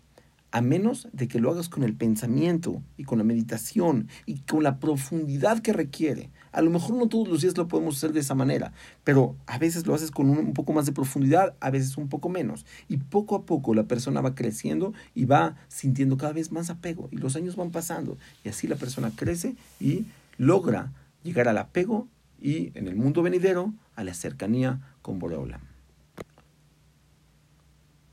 a 0.51 0.61
menos 0.61 1.07
de 1.11 1.27
que 1.27 1.39
lo 1.39 1.51
hagas 1.51 1.69
con 1.69 1.83
el 1.83 1.93
pensamiento 1.93 2.81
y 2.95 3.03
con 3.03 3.17
la 3.17 3.23
meditación 3.23 4.07
y 4.25 4.39
con 4.39 4.63
la 4.63 4.79
profundidad 4.79 5.59
que 5.59 5.73
requiere. 5.73 6.31
A 6.51 6.61
lo 6.61 6.71
mejor 6.71 6.95
no 6.95 7.07
todos 7.07 7.27
los 7.27 7.41
días 7.41 7.57
lo 7.57 7.67
podemos 7.67 7.97
hacer 7.97 8.13
de 8.13 8.21
esa 8.21 8.33
manera, 8.33 8.71
pero 9.03 9.35
a 9.45 9.57
veces 9.57 9.85
lo 9.85 9.93
haces 9.93 10.09
con 10.09 10.29
un, 10.29 10.53
poco 10.53 10.73
más 10.73 10.85
de 10.85 10.93
profundidad, 10.93 11.55
a 11.59 11.69
veces 11.69 11.97
un 11.97 12.07
poco 12.07 12.29
menos. 12.29 12.65
Y 12.87 12.97
poco 12.97 13.35
a 13.35 13.45
poco 13.45 13.73
la 13.73 13.83
persona 13.83 14.21
va 14.21 14.35
creciendo 14.35 14.93
y 15.13 15.25
va 15.25 15.57
sintiendo 15.67 16.17
cada 16.17 16.33
vez 16.33 16.51
más 16.51 16.69
apego. 16.69 17.09
Y 17.11 17.17
los 17.17 17.35
años 17.35 17.55
van 17.55 17.71
pasando. 17.71 18.17
Y 18.43 18.49
así 18.49 18.67
la 18.67 18.77
persona 18.77 19.11
crece 19.15 19.55
y 19.79 20.05
logra 20.37 20.93
llegar 21.23 21.47
al 21.47 21.57
apego 21.57 22.07
y 22.39 22.71
en 22.77 22.87
el 22.87 22.95
mundo 22.95 23.21
venidero 23.21 23.73
a 23.95 24.03
la 24.03 24.13
cercanía 24.13 24.79
con 25.01 25.19
Boreola. 25.19 25.59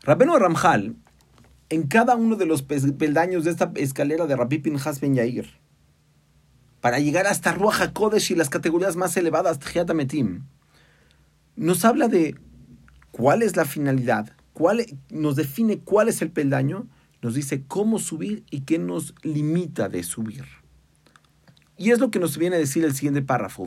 Rabeno 0.02 0.38
Ramjal 0.38 0.96
en 1.74 1.88
cada 1.88 2.14
uno 2.14 2.36
de 2.36 2.46
los 2.46 2.62
peldaños 2.62 3.44
de 3.44 3.50
esta 3.50 3.72
escalera 3.74 4.26
de 4.26 4.36
Rabbi 4.36 4.58
Pinhas 4.58 5.00
Ben 5.00 5.14
Yair, 5.14 5.48
para 6.80 7.00
llegar 7.00 7.26
hasta 7.26 7.52
Ruach 7.52 7.80
HaKodesh 7.80 8.30
y 8.30 8.34
las 8.36 8.48
categorías 8.48 8.94
más 8.94 9.16
elevadas, 9.16 9.58
Metim, 9.94 10.44
nos 11.56 11.84
habla 11.84 12.08
de 12.08 12.36
cuál 13.10 13.42
es 13.42 13.56
la 13.56 13.64
finalidad, 13.64 14.32
cuál, 14.52 14.84
nos 15.10 15.34
define 15.34 15.78
cuál 15.78 16.08
es 16.08 16.22
el 16.22 16.30
peldaño, 16.30 16.86
nos 17.22 17.34
dice 17.34 17.64
cómo 17.66 17.98
subir 17.98 18.44
y 18.50 18.60
qué 18.60 18.78
nos 18.78 19.14
limita 19.22 19.88
de 19.88 20.02
subir. 20.02 20.44
Y 21.76 21.90
es 21.90 21.98
lo 21.98 22.10
que 22.10 22.20
nos 22.20 22.38
viene 22.38 22.56
a 22.56 22.60
decir 22.60 22.84
el 22.84 22.94
siguiente 22.94 23.22
párrafo. 23.22 23.66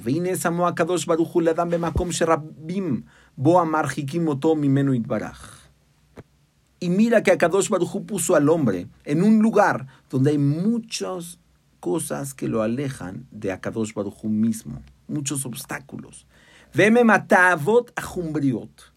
Y 6.79 6.89
mira 6.89 7.23
que 7.23 7.31
Akadosh 7.31 7.69
Baruj 7.69 8.05
puso 8.05 8.35
al 8.35 8.49
hombre 8.49 8.87
en 9.03 9.23
un 9.23 9.39
lugar 9.39 9.87
donde 10.09 10.31
hay 10.31 10.37
muchas 10.37 11.39
cosas 11.79 12.33
que 12.33 12.47
lo 12.47 12.61
alejan 12.61 13.25
de 13.31 13.51
Akadosh 13.51 13.93
Baruj 13.93 14.23
mismo, 14.25 14.81
muchos 15.07 15.45
obstáculos. 15.45 16.27
Veme 16.73 17.03
matavot 17.03 17.91
ajumbriot. 17.95 18.93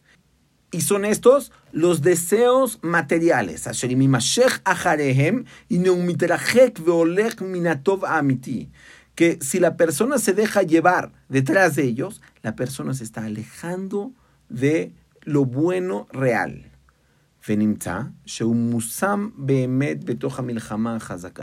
Y 0.73 0.83
son 0.83 1.05
estos 1.05 1.53
los 1.73 2.01
deseos 2.03 2.79
materiales. 2.83 3.65
Que 9.15 9.39
si 9.41 9.61
la 9.61 9.77
persona 9.77 10.19
se 10.19 10.33
deja 10.33 10.63
llevar 10.63 11.13
detrás 11.29 11.77
de 11.77 11.83
ellos, 11.85 12.21
la 12.43 12.55
persona 12.55 12.95
se 12.95 13.05
está 13.05 13.25
alejando 13.25 14.13
de 14.49 14.93
lo 15.23 15.45
bueno 15.45 16.07
real. 16.13 16.70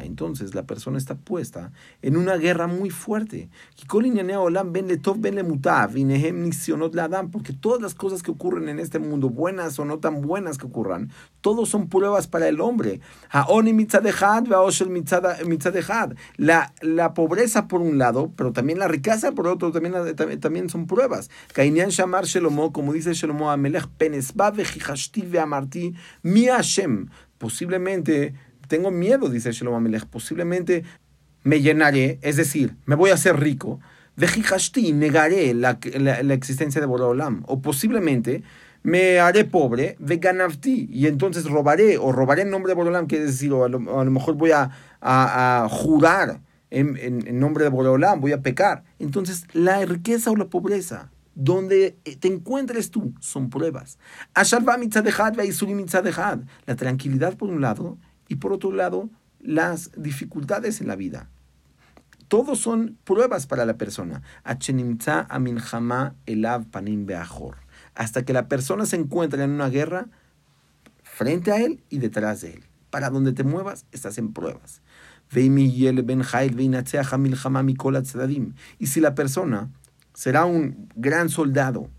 Entonces 0.04 0.56
la 0.56 0.64
persona 0.64 0.98
está 0.98 1.16
puesta 1.16 1.72
en 2.02 2.18
una 2.18 2.38
guerra 2.38 2.68
muy 2.68 2.90
fuerte. 2.92 3.50
Porque 7.32 7.54
todas 7.54 7.82
las 7.82 7.96
cosas 7.96 8.24
que 8.24 8.32
ocurren 8.32 8.70
en 8.70 8.80
este 8.80 9.00
mundo, 9.00 9.30
buenas 9.30 9.80
o 9.80 9.86
no 9.86 9.98
tan 9.98 10.22
buenas 10.22 10.58
que 10.58 10.68
ocurran, 10.68 11.12
todos 11.42 11.70
son 11.70 11.90
pruebas 11.90 12.28
para 12.28 12.48
el 12.48 12.62
hombre. 12.62 13.02
La, 16.38 16.74
la 16.82 17.14
pobreza 17.14 17.68
por 17.68 17.82
un 17.82 17.98
lado, 17.98 18.32
pero 18.36 18.54
también 18.54 18.80
la 18.80 18.88
riqueza 18.88 19.32
por 19.32 19.48
otro, 19.48 19.72
también, 19.72 20.16
también, 20.40 20.70
son 20.70 20.86
pruebas. 20.86 21.30
Como 22.72 22.94
dice 22.94 23.14
Shelomo 23.14 23.50
Amelech, 23.50 23.88
Amarti 25.42 25.87
mi 26.24 26.46
Hashem, 26.46 27.10
posiblemente, 27.38 28.34
tengo 28.68 28.92
miedo, 28.92 29.30
dice 29.30 29.52
Shalom 29.52 29.76
Amelech, 29.76 30.06
posiblemente 30.06 30.84
me 31.44 31.62
llenaré, 31.62 32.20
es 32.22 32.36
decir, 32.36 32.76
me 32.86 32.96
voy 32.96 33.12
a 33.12 33.14
hacer 33.14 33.40
rico, 33.40 33.80
Vejihashti, 34.18 34.94
negaré 34.94 35.54
la, 35.54 35.80
la, 36.00 36.34
existencia 36.34 36.82
de 36.82 36.88
Borolam, 36.88 37.44
o 37.48 37.62
posiblemente 37.62 38.42
me 38.82 39.20
haré 39.20 39.46
pobre, 39.46 39.96
veganavti, 40.00 40.90
y 40.92 41.06
entonces 41.06 41.46
robaré, 41.46 41.98
o 41.98 42.12
robaré 42.12 42.42
en 42.42 42.50
nombre 42.50 42.72
de 42.72 42.76
Borolam, 42.76 43.06
que 43.08 43.18
es 43.18 43.26
decir, 43.28 43.54
o 43.54 43.64
a 43.64 43.70
lo, 43.70 43.80
mejor 43.80 44.34
voy 44.36 44.52
a, 44.52 44.72
a, 45.02 45.68
jurar 45.70 46.42
en, 46.72 46.98
en, 46.98 47.28
en, 47.28 47.40
nombre 47.40 47.64
de 47.64 47.70
Borolam, 47.70 48.20
voy 48.20 48.32
a 48.32 48.42
pecar. 48.42 48.84
Entonces, 48.98 49.46
la 49.54 49.86
riqueza 49.86 50.32
o 50.32 50.36
la 50.36 50.46
pobreza 50.46 51.12
donde 51.38 52.00
eh, 52.04 52.16
te 52.16 52.28
encuentres 52.28 52.90
tú, 52.90 53.14
son 53.20 53.52
pruebas. 53.52 54.00
La 56.66 56.76
tranquilidad 56.76 57.38
por 57.38 57.50
un 57.50 57.62
lado 57.62 58.00
y 58.28 58.38
por 58.38 58.54
otro 58.54 58.72
lado 58.72 59.12
las 59.40 59.92
dificultades 59.96 60.82
en 60.82 60.88
la 60.88 60.96
vida. 60.96 61.30
Todos 62.28 62.60
son 62.60 62.98
pruebas 63.04 63.46
para 63.46 63.66
la 63.66 63.78
persona. 63.78 64.24
Hasta 67.94 68.26
que 68.26 68.34
la 68.34 68.48
persona 68.48 68.86
se 68.88 68.96
encuentra 68.96 69.44
en 69.44 69.52
una 69.52 69.70
guerra 69.70 70.08
frente 71.04 71.52
a 71.52 71.58
él 71.58 71.84
y 71.90 72.00
detrás 72.00 72.42
de 72.42 72.54
él. 72.56 72.64
Para 72.90 73.12
donde 73.12 73.32
te 73.32 73.44
muevas, 73.44 73.86
estás 73.92 74.18
en 74.18 74.34
pruebas. 74.34 74.82
Y 78.80 78.88
si 78.88 79.00
la 79.02 79.14
persona 79.14 79.70
será 80.18 80.46
un 80.46 80.90
gran 80.96 81.30
soldado 81.30 81.92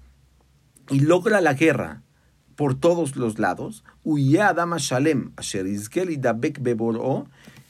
y 0.90 0.98
logra 0.98 1.40
la 1.40 1.54
guerra 1.54 2.02
por 2.56 2.74
todos 2.74 3.14
los 3.14 3.38
lados, 3.38 3.84
Shalem, 4.78 5.30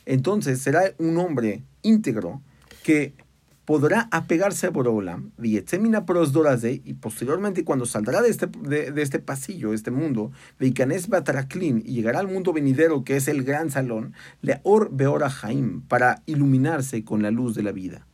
entonces 0.06 0.62
será 0.62 0.80
un 0.96 1.18
hombre 1.18 1.64
íntegro 1.82 2.40
que 2.82 3.12
podrá 3.66 4.08
apegarse 4.10 4.68
a 4.68 4.70
Borolam, 4.70 5.32
y 5.42 6.94
posteriormente 6.94 7.64
cuando 7.64 7.84
saldrá 7.84 8.22
de 8.22 8.30
este, 8.30 8.46
de, 8.46 9.02
este 9.02 9.18
pasillo, 9.18 9.74
este 9.74 9.90
mundo, 9.90 10.32
y 11.84 11.92
llegará 11.92 12.20
al 12.20 12.28
mundo 12.28 12.54
venidero 12.54 13.04
que 13.04 13.16
es 13.16 13.28
el 13.28 13.44
gran 13.44 13.70
salón, 13.70 14.14
Leor 14.40 14.88
Beora 14.92 15.28
Jaim, 15.28 15.82
para 15.82 16.22
iluminarse 16.24 17.04
con 17.04 17.20
la 17.20 17.30
luz 17.30 17.54
de 17.54 17.64
la 17.64 17.72
vida. 17.72 18.07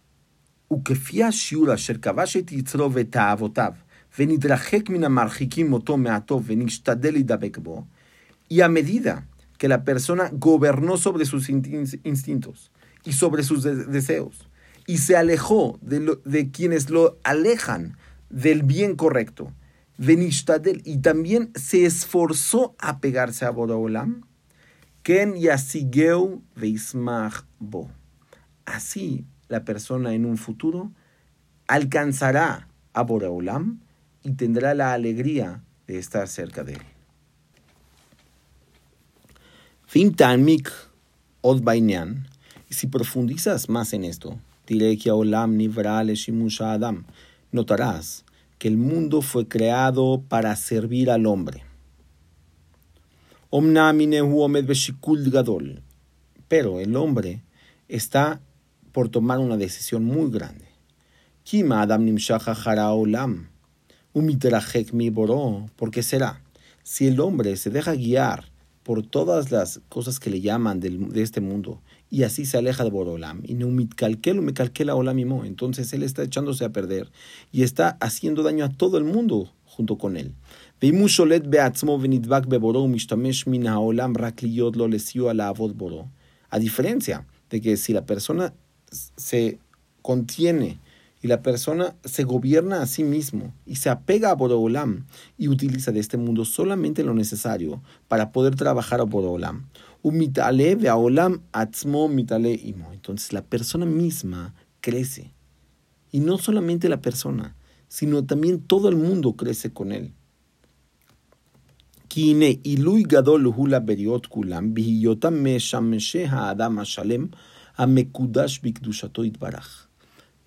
וכפי 0.73 1.23
השיעור 1.23 1.73
אשר 1.73 1.97
כבש 1.97 2.37
את 2.37 2.51
יצרו 2.51 2.93
ותאוותיו, 2.93 3.73
ונתרחק 4.19 4.89
מן 4.89 5.03
המרחיקים 5.03 5.73
אותו 5.73 5.97
מהטוב 5.97 6.43
ונשתדל 6.47 7.11
להידבק 7.11 7.57
בו, 7.57 7.83
y 8.51 8.61
a 8.61 8.69
medida 8.69 9.27
que 9.59 9.59
que 9.59 9.67
la 9.67 9.83
persona 9.83 10.29
gobernó 10.31 10.97
sobre 10.97 11.25
sus 11.25 11.49
instintos 11.49 12.71
y 13.03 13.13
sobre 13.13 13.43
sus 13.43 13.63
deseos 13.63 14.49
y 14.87 14.97
se 14.97 15.15
alejó 15.15 15.77
de, 15.81 16.17
de 16.25 16.49
quienes 16.49 16.89
lo 16.89 17.19
alejan 17.23 17.97
del 18.29 18.63
bien 18.63 18.95
correcto, 18.95 19.53
de 19.97 20.31
y 20.85 20.97
también 20.99 21.51
se 21.55 21.85
esforzó 21.85 22.75
a 22.79 22.99
pegarse 22.99 23.45
a 23.45 23.51
Boraolam, 23.51 24.25
Ken 25.03 25.35
Yasigeu 25.35 26.41
Veismach 26.55 27.43
Bo. 27.59 27.91
Así 28.65 29.25
la 29.48 29.64
persona 29.64 30.14
en 30.14 30.24
un 30.24 30.36
futuro 30.36 30.90
alcanzará 31.66 32.68
a 32.92 33.02
Boraolam 33.02 33.80
y 34.22 34.32
tendrá 34.32 34.74
la 34.74 34.92
alegría 34.92 35.62
de 35.86 35.98
estar 35.98 36.28
cerca 36.28 36.64
de 36.64 36.74
él. 36.74 36.82
Fintanmik 39.86 40.70
Od 41.40 41.62
Y 41.74 42.74
si 42.74 42.86
profundizas 42.86 43.68
más 43.68 43.92
en 43.92 44.04
esto, 44.04 44.38
Olam 45.12 45.58
Adam, 46.60 47.04
notarás 47.52 48.24
que 48.58 48.68
el 48.68 48.78
mundo 48.78 49.20
fue 49.20 49.46
creado 49.46 50.22
para 50.26 50.56
servir 50.56 51.10
al 51.10 51.26
hombre. 51.26 51.62
Pero 56.48 56.80
el 56.80 56.96
hombre 56.96 57.42
está 57.88 58.40
por 58.94 59.08
tomar 59.08 59.40
una 59.40 59.56
decisión 59.56 60.04
muy 60.04 60.30
grande. 60.30 60.66
Kima 61.42 61.82
Adam 61.82 62.06
Olam. 62.92 63.48
¿Por 65.74 65.90
qué 65.90 66.02
será? 66.04 66.44
Si 66.84 67.08
el 67.08 67.18
hombre 67.18 67.56
se 67.56 67.70
deja 67.70 67.94
guiar 67.94 68.52
por 68.84 69.04
todas 69.04 69.50
las 69.50 69.80
cosas 69.88 70.20
que 70.20 70.30
le 70.30 70.40
llaman 70.40 70.78
de 70.78 71.22
este 71.22 71.40
mundo 71.40 71.82
y 72.08 72.22
así 72.22 72.46
se 72.46 72.56
aleja 72.56 72.84
de 72.84 72.90
Borolam. 72.90 73.42
Y 73.42 73.54
olamimo. 74.94 75.44
Entonces 75.44 75.92
él 75.92 76.04
está 76.04 76.22
echándose 76.22 76.64
a 76.64 76.70
perder 76.72 77.10
y 77.50 77.64
está 77.64 77.96
haciendo 78.00 78.44
daño 78.44 78.64
a 78.64 78.68
todo 78.68 78.96
el 78.96 79.04
mundo 79.04 79.52
junto 79.64 79.98
con 79.98 80.16
él. 80.16 80.36
A 86.50 86.58
diferencia 86.60 87.26
de 87.50 87.60
que 87.60 87.76
si 87.76 87.92
la 87.92 88.06
persona 88.06 88.54
se 89.16 89.58
contiene 90.02 90.78
y 91.22 91.26
la 91.26 91.40
persona 91.40 91.96
se 92.04 92.24
gobierna 92.24 92.82
a 92.82 92.86
sí 92.86 93.02
mismo 93.02 93.54
y 93.64 93.76
se 93.76 93.88
apega 93.88 94.30
a 94.30 94.34
Borolam 94.34 95.06
y 95.38 95.48
utiliza 95.48 95.90
de 95.90 96.00
este 96.00 96.18
mundo 96.18 96.44
solamente 96.44 97.02
lo 97.02 97.14
necesario 97.14 97.82
para 98.08 98.30
poder 98.30 98.56
trabajar 98.56 99.00
a 99.00 99.04
Borolam. 99.04 99.66
Entonces 102.92 103.32
la 103.32 103.42
persona 103.42 103.86
misma 103.86 104.54
crece. 104.82 105.32
Y 106.12 106.20
no 106.20 106.36
solamente 106.36 106.90
la 106.90 107.00
persona, 107.00 107.56
sino 107.88 108.24
también 108.24 108.60
todo 108.60 108.90
el 108.90 108.96
mundo 108.96 109.32
crece 109.32 109.72
con 109.72 109.92
él. 109.92 110.12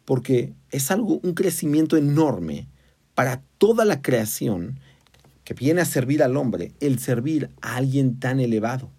Porque 0.05 0.53
es 0.72 0.91
algo, 0.91 1.19
un 1.24 1.34
crecimiento 1.34 1.98
enorme 1.98 2.67
para 3.15 3.41
toda 3.57 3.86
la 3.86 4.01
creación 4.01 4.79
que 5.43 5.53
viene 5.53 5.81
a 5.81 5.86
servir 5.86 6.24
al 6.24 6.38
hombre, 6.38 6.74
el 6.79 7.00
servir 7.00 7.50
a 7.62 7.75
alguien 7.75 8.19
tan 8.19 8.39
elevado 8.39 8.91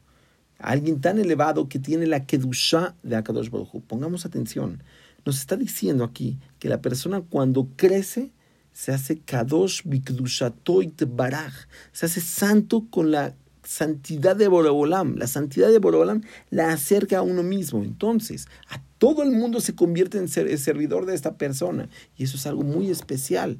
alguien 0.58 1.00
tan 1.00 1.18
elevado 1.18 1.68
que 1.68 1.78
tiene 1.78 2.06
la 2.06 2.26
kedusha 2.26 2.96
de 3.02 3.16
Akadosh 3.16 3.50
Baruj 3.50 3.80
Pongamos 3.86 4.26
atención. 4.26 4.82
Nos 5.24 5.38
está 5.38 5.56
diciendo 5.56 6.04
aquí 6.04 6.38
que 6.58 6.68
la 6.68 6.80
persona 6.80 7.20
cuando 7.20 7.68
crece 7.76 8.32
se 8.72 8.92
hace 8.92 9.18
kadosh 9.20 9.82
bikdushatoit 9.84 11.04
baraj, 11.08 11.52
se 11.92 12.06
hace 12.06 12.20
santo 12.20 12.86
con 12.90 13.10
la 13.10 13.34
santidad 13.68 14.34
de 14.34 14.48
Borobolam. 14.48 15.16
La 15.16 15.26
santidad 15.26 15.68
de 15.68 15.78
Borobolam 15.78 16.22
la 16.48 16.72
acerca 16.72 17.18
a 17.18 17.22
uno 17.22 17.42
mismo. 17.42 17.84
Entonces, 17.84 18.48
a 18.70 18.80
todo 18.96 19.22
el 19.22 19.30
mundo 19.30 19.60
se 19.60 19.74
convierte 19.74 20.16
en 20.16 20.28
ser, 20.28 20.56
servidor 20.58 21.04
de 21.04 21.14
esta 21.14 21.36
persona. 21.36 21.90
Y 22.16 22.24
eso 22.24 22.38
es 22.38 22.46
algo 22.46 22.62
muy 22.62 22.90
especial. 22.90 23.58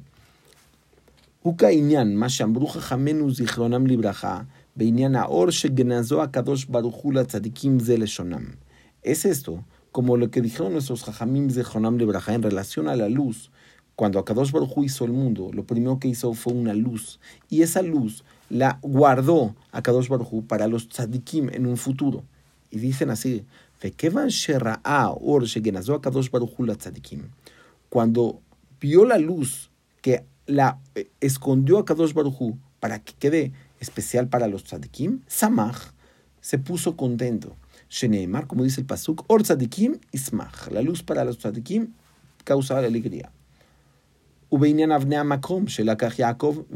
Libraja, 3.85 4.47
es 9.03 9.25
esto, 9.25 9.63
como 9.91 10.17
lo 10.17 10.31
que 10.31 10.41
dijeron 10.41 10.73
nuestros 10.73 11.03
Jajamim 11.03 11.47
de 11.49 11.63
Jonam 11.63 11.97
de 11.97 12.05
Braja 12.05 12.33
en 12.33 12.41
relación 12.41 12.87
a 12.87 12.95
la 12.95 13.09
luz. 13.09 13.51
Cuando 13.95 14.17
Akadosh 14.17 14.51
Baruj 14.51 14.83
hizo 14.83 15.05
el 15.05 15.11
mundo, 15.11 15.51
lo 15.53 15.65
primero 15.65 15.99
que 15.99 16.07
hizo 16.07 16.33
fue 16.33 16.53
una 16.53 16.73
luz. 16.73 17.19
Y 17.49 17.61
esa 17.61 17.81
luz 17.81 18.23
la 18.49 18.79
guardó 18.81 19.55
Akadosh 19.71 20.07
Baruj 20.07 20.45
para 20.45 20.67
los 20.67 20.89
tzadikim 20.89 21.49
en 21.49 21.65
un 21.65 21.77
futuro. 21.77 22.23
Y 22.71 22.79
dicen 22.79 23.09
así, 23.09 23.45
cuando 27.89 28.41
vio 28.81 29.05
la 29.05 29.17
luz 29.17 29.71
que 30.01 30.25
la 30.45 30.79
eh, 30.95 31.09
escondió 31.21 31.77
a 31.77 31.85
Kadosh 31.85 32.13
Baruj 32.13 32.55
para 32.79 32.99
que 32.99 33.13
quede 33.13 33.53
especial 33.79 34.27
para 34.27 34.47
los 34.47 34.63
tzadikim, 34.65 35.21
Samach 35.27 35.93
se 36.41 36.57
puso 36.57 36.95
contento. 36.97 37.55
Sheneemar, 37.89 38.47
como 38.47 38.63
dice 38.63 38.81
el 38.81 38.87
pasuk, 38.87 39.23
Or 39.27 39.41
tzadikim 39.41 39.99
ismach. 40.11 40.69
La 40.71 40.81
luz 40.81 41.01
para 41.01 41.23
los 41.25 41.39
tzadikim 41.39 41.93
causa 42.43 42.77
alegría. 42.77 43.31
Ubeinian 44.50 44.92
avnea 44.92 45.24
makom, 45.24 45.66
shelakach 45.66 46.16
Yaakov, 46.16 46.66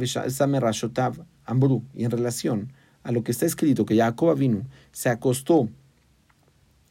rashotav, 0.60 1.24
ambru. 1.44 1.82
Y 1.94 2.04
en 2.04 2.10
relación 2.10 2.72
a 3.02 3.12
lo 3.12 3.22
que 3.22 3.32
está 3.32 3.46
escrito, 3.46 3.86
que 3.86 3.96
Jacob 3.96 4.36
vino, 4.36 4.62
se 4.92 5.08
acostó 5.08 5.68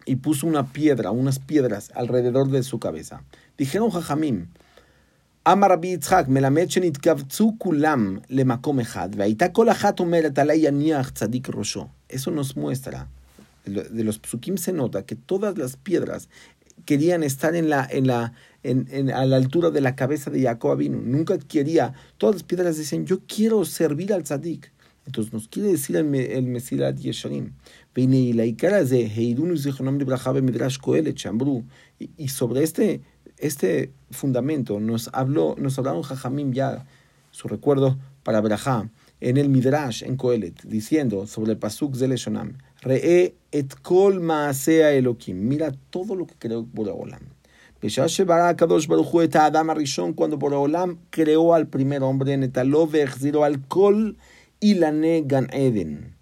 y 0.06 0.16
puso 0.16 0.48
una 0.48 0.72
piedra, 0.72 1.12
unas 1.12 1.40
piedras 1.40 1.92
alrededor 1.94 2.50
de 2.50 2.64
su 2.64 2.80
cabeza. 2.80 3.24
Dijeron 3.58 3.92
Jajamim, 3.92 4.48
אמר 5.52 5.72
רבי 5.72 5.88
יצחק, 5.88 6.26
מלמד 6.28 6.70
שנתכווצו 6.70 7.54
כולם 7.58 8.18
למקום 8.30 8.80
אחד, 8.80 9.10
והייתה 9.16 9.50
כל 9.50 9.70
אחת 9.70 10.00
אומרת 10.00 10.40
עלי 10.40 10.56
יניח 10.56 11.10
צדיק 11.10 11.50
ראשו. 11.56 11.88
Eso 12.10 12.32
nos 12.32 12.58
muestra, 12.58 13.08
de 13.66 14.04
los 14.04 14.20
psukim 14.20 14.58
se 14.58 14.72
nota 14.74 15.06
que 15.06 15.16
todas 15.16 15.58
las 15.58 15.76
piedras 15.76 16.30
querían 16.86 17.24
estar 17.24 17.54
en 17.56 17.70
la, 17.70 17.88
en 17.90 18.08
la, 18.08 18.34
en, 18.63 19.11
a 19.11 19.25
la 19.27 19.37
altura 19.37 19.71
de 19.71 19.81
la 19.81 19.97
cabeza 19.97 20.31
de 20.31 20.43
Jacob 20.43 20.79
vino. 20.79 21.01
Nunca 21.01 21.39
quería, 21.39 21.95
todas 22.19 22.37
las 22.37 22.43
piedras 22.43 22.77
decían, 22.77 23.07
yo 23.07 23.21
quiero 23.27 23.65
servir 23.65 24.13
al 24.13 24.25
tzadik. 24.25 24.73
Entonces 25.05 25.33
nos 25.33 25.49
quiere 25.49 25.71
decir 25.71 25.97
el, 25.97 26.15
el 26.15 26.47
Mesilat 26.47 26.97
Yesharim. 26.97 27.53
Y. 31.99 32.11
Y 32.17 32.29
sobre 32.29 32.63
este 32.63 33.01
este 33.43 33.93
fundamento 34.11 34.79
nos 34.81 35.11
habló, 35.13 35.57
nos 35.59 35.79
hablaron 35.79 36.03
Jajamim 36.03 36.53
ya, 36.53 36.87
su 37.33 37.49
recuerdo 37.49 37.99
para 38.23 38.41
Brajá, 38.41 38.89
en 39.21 39.37
el 39.37 39.49
Midrash, 39.49 40.05
en 40.05 40.17
Coelet, 40.17 40.63
diciendo 40.63 41.27
sobre 41.27 41.53
el 41.53 41.59
Pasuk 41.59 41.97
Zeleshonam, 41.97 42.59
Re'e 42.83 43.35
et 43.51 43.75
kol 43.83 44.21
maasea 44.21 44.93
Elohim, 44.93 45.37
mira 45.49 45.73
todo 45.91 46.15
lo 46.15 46.27
que 46.27 46.35
creó 46.39 46.67
Cuando 50.15 50.39
Boraholam 50.39 50.99
creó 51.11 51.55
al 51.55 51.67
primer 51.67 52.03
hombre, 52.03 52.37
Netaló 52.37 52.87
vexiro 52.87 53.45
al 53.45 53.67
kol 53.67 54.17
ilane 54.61 55.25
gan 55.27 55.49
Eden, 55.53 56.15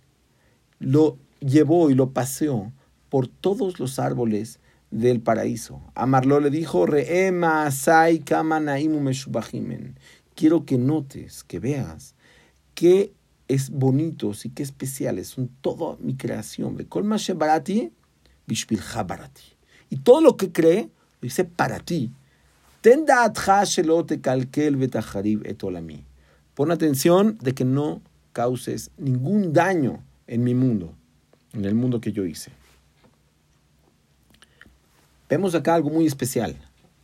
lo 0.79 1.19
llevó 1.41 1.91
y 1.91 1.95
lo 1.95 2.13
paseó 2.13 2.73
por 3.11 3.29
todos 3.29 3.79
los 3.79 3.99
árboles 3.99 4.61
del 4.91 5.21
paraíso. 5.21 5.83
Amarlo 5.95 6.41
le 6.41 6.49
dijo, 6.49 6.87
Quiero 10.35 10.65
que 10.65 10.79
notes, 10.79 11.45
que 11.45 11.59
veas 11.59 12.15
qué 12.75 13.13
es 13.49 13.71
bonitos 13.71 14.47
y 14.47 14.51
qué 14.51 14.63
especiales 14.63 15.29
son 15.29 15.51
toda 15.61 15.97
mi 16.01 16.17
creación. 16.17 16.79
Y 19.91 19.97
todo 19.97 20.21
lo 20.21 20.37
que 20.37 20.53
cree, 20.53 20.91
dice 21.21 21.45
para 21.45 21.81
ti. 21.81 22.13
Pon 26.55 26.71
atención 26.71 27.39
de 27.41 27.55
que 27.55 27.65
no 27.65 28.03
causes 28.33 28.91
ningún 28.97 29.53
daño 29.53 30.03
en 30.27 30.45
mi 30.45 30.55
mundo, 30.55 30.95
en 31.53 31.65
el 31.65 31.75
mundo 31.75 32.01
que 32.01 32.13
yo 32.13 32.25
hice. 32.25 32.53
Vemos 35.29 35.55
acá 35.55 35.75
algo 35.75 35.91
muy 35.91 36.07
especial. 36.07 36.57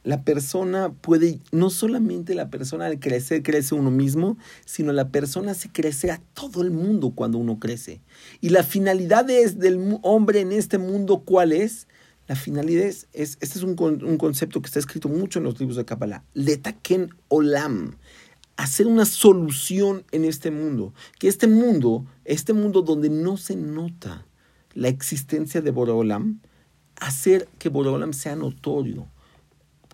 la 0.07 0.23
persona 0.23 0.93
puede, 1.01 1.41
no 1.51 1.69
solamente 1.69 2.37
la 2.37 2.49
persona 2.49 2.87
al 2.87 3.01
crecer 3.01 3.43
crece 3.43 3.75
uno 3.75 3.91
mismo, 3.91 4.39
sino 4.65 4.93
la 4.93 5.09
persona 5.09 5.53
se 5.53 5.69
crece 5.69 6.13
a 6.13 6.23
todo 6.33 6.63
el 6.63 6.71
mundo 6.71 7.11
cuando 7.11 7.39
uno 7.39 7.59
crece. 7.59 8.01
Y 8.41 8.51
la 8.51 8.63
finalidad 8.63 9.29
es 9.29 9.59
del 9.59 9.99
hombre 10.03 10.41
en 10.43 10.53
este 10.53 10.79
mundo, 10.79 11.23
¿cuál 11.25 11.53
es? 11.53 11.89
La 12.27 12.35
finalidad 12.35 12.87
es, 12.87 13.07
este 13.13 13.45
es 13.45 13.63
un, 13.63 13.77
un, 13.81 14.19
concepto 14.19 14.61
que 14.61 14.67
está 14.67 14.79
escrito 14.79 15.09
mucho 15.09 15.39
en 15.39 15.45
los 15.45 15.59
libros 15.61 15.77
de 15.77 15.85
Kabbalah, 15.85 16.25
letaken 16.35 17.11
olam, 17.29 17.97
hacer 18.57 18.87
una 18.87 19.05
solución 19.05 20.05
en 20.11 20.25
este 20.25 20.51
mundo, 20.51 20.93
que 21.19 21.29
este 21.29 21.47
mundo, 21.47 22.07
este 22.25 22.53
mundo 22.53 22.83
donde 22.83 23.11
no 23.11 23.37
se 23.37 23.55
nota 23.55 24.27
la 24.75 24.89
existencia 24.89 25.61
de 25.61 25.71
Borolam, 25.71 26.41
hacer 26.97 27.49
que 27.59 27.69
Borolam 27.69 28.13
sea 28.13 28.37
notorio, 28.37 29.07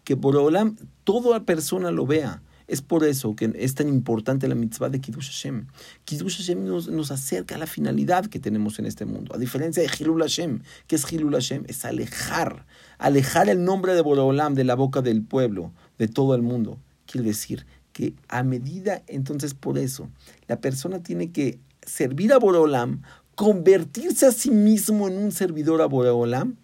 que 0.04 0.14
Borolam 0.14 0.76
toda 1.04 1.44
persona 1.44 1.90
lo 1.90 2.06
vea. 2.06 2.41
Es 2.66 2.82
por 2.82 3.04
eso 3.04 3.34
que 3.36 3.52
es 3.54 3.74
tan 3.74 3.88
importante 3.88 4.48
la 4.48 4.54
mitzvah 4.54 4.88
de 4.88 5.00
Kiddush 5.00 5.26
Hashem. 5.26 5.66
Kiddush 6.04 6.38
Hashem 6.38 6.64
nos, 6.64 7.10
acerca 7.10 7.56
a 7.56 7.58
la 7.58 7.66
finalidad 7.66 8.26
que 8.26 8.38
tenemos 8.38 8.78
en 8.78 8.86
este 8.86 9.04
mundo. 9.04 9.34
A 9.34 9.38
diferencia 9.38 9.82
de 9.82 9.90
Hilul 9.98 10.22
Hashem, 10.22 10.62
que 10.86 10.96
es 10.96 11.12
Hilul 11.12 11.34
Hashem, 11.34 11.64
es 11.68 11.84
alejar, 11.84 12.66
alejar 12.98 13.48
el 13.48 13.64
nombre 13.64 13.94
de 13.94 14.00
Borolam 14.00 14.54
de 14.54 14.64
la 14.64 14.74
boca 14.74 15.02
del 15.02 15.22
pueblo, 15.22 15.72
de 15.98 16.08
todo 16.08 16.34
el 16.34 16.42
mundo. 16.42 16.78
Quiere 17.06 17.26
decir 17.26 17.66
que 17.92 18.14
a 18.28 18.42
medida, 18.42 19.02
entonces 19.06 19.54
por 19.54 19.78
eso, 19.78 20.08
la 20.48 20.60
persona 20.60 21.02
tiene 21.02 21.30
que 21.30 21.58
servir 21.84 22.32
a 22.32 22.38
Borolam, 22.38 23.02
convertirse 23.34 24.26
a 24.26 24.32
sí 24.32 24.50
mismo 24.50 25.08
en 25.08 25.18
un 25.18 25.32
servidor 25.32 25.82
a 25.82 25.86
Borolam, 25.86 26.56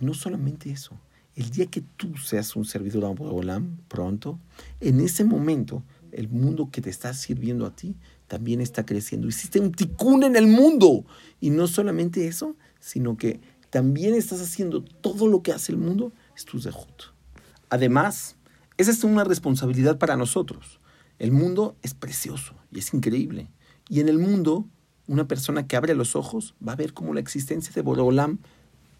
y 0.00 0.04
no 0.04 0.14
solamente 0.14 0.70
eso, 0.70 0.98
el 1.36 1.50
día 1.50 1.66
que 1.66 1.80
tú 1.80 2.16
seas 2.16 2.54
un 2.56 2.64
servidor 2.64 3.04
a 3.04 3.08
Boreolam, 3.08 3.78
pronto, 3.88 4.38
en 4.80 5.00
ese 5.00 5.24
momento, 5.24 5.82
el 6.12 6.28
mundo 6.28 6.70
que 6.70 6.80
te 6.80 6.90
está 6.90 7.12
sirviendo 7.12 7.66
a 7.66 7.74
ti 7.74 7.96
también 8.28 8.60
está 8.60 8.86
creciendo. 8.86 9.28
Hiciste 9.28 9.60
un 9.60 9.72
ticún 9.72 10.22
en 10.22 10.36
el 10.36 10.46
mundo. 10.46 11.04
Y 11.40 11.50
no 11.50 11.66
solamente 11.66 12.26
eso, 12.26 12.56
sino 12.80 13.16
que 13.16 13.40
también 13.70 14.14
estás 14.14 14.40
haciendo 14.40 14.82
todo 14.82 15.26
lo 15.26 15.42
que 15.42 15.52
hace 15.52 15.72
el 15.72 15.78
mundo, 15.78 16.12
es 16.36 16.44
tu 16.44 16.60
zehut. 16.60 17.12
Además, 17.68 18.36
esa 18.76 18.92
es 18.92 19.02
una 19.02 19.24
responsabilidad 19.24 19.98
para 19.98 20.16
nosotros. 20.16 20.80
El 21.18 21.32
mundo 21.32 21.76
es 21.82 21.94
precioso 21.94 22.54
y 22.70 22.78
es 22.78 22.94
increíble. 22.94 23.50
Y 23.88 24.00
en 24.00 24.08
el 24.08 24.18
mundo, 24.18 24.66
una 25.06 25.26
persona 25.26 25.66
que 25.66 25.76
abre 25.76 25.94
los 25.94 26.14
ojos 26.16 26.54
va 26.66 26.72
a 26.72 26.76
ver 26.76 26.92
cómo 26.92 27.14
la 27.14 27.20
existencia 27.20 27.72
de 27.72 27.82
Boreolam 27.82 28.38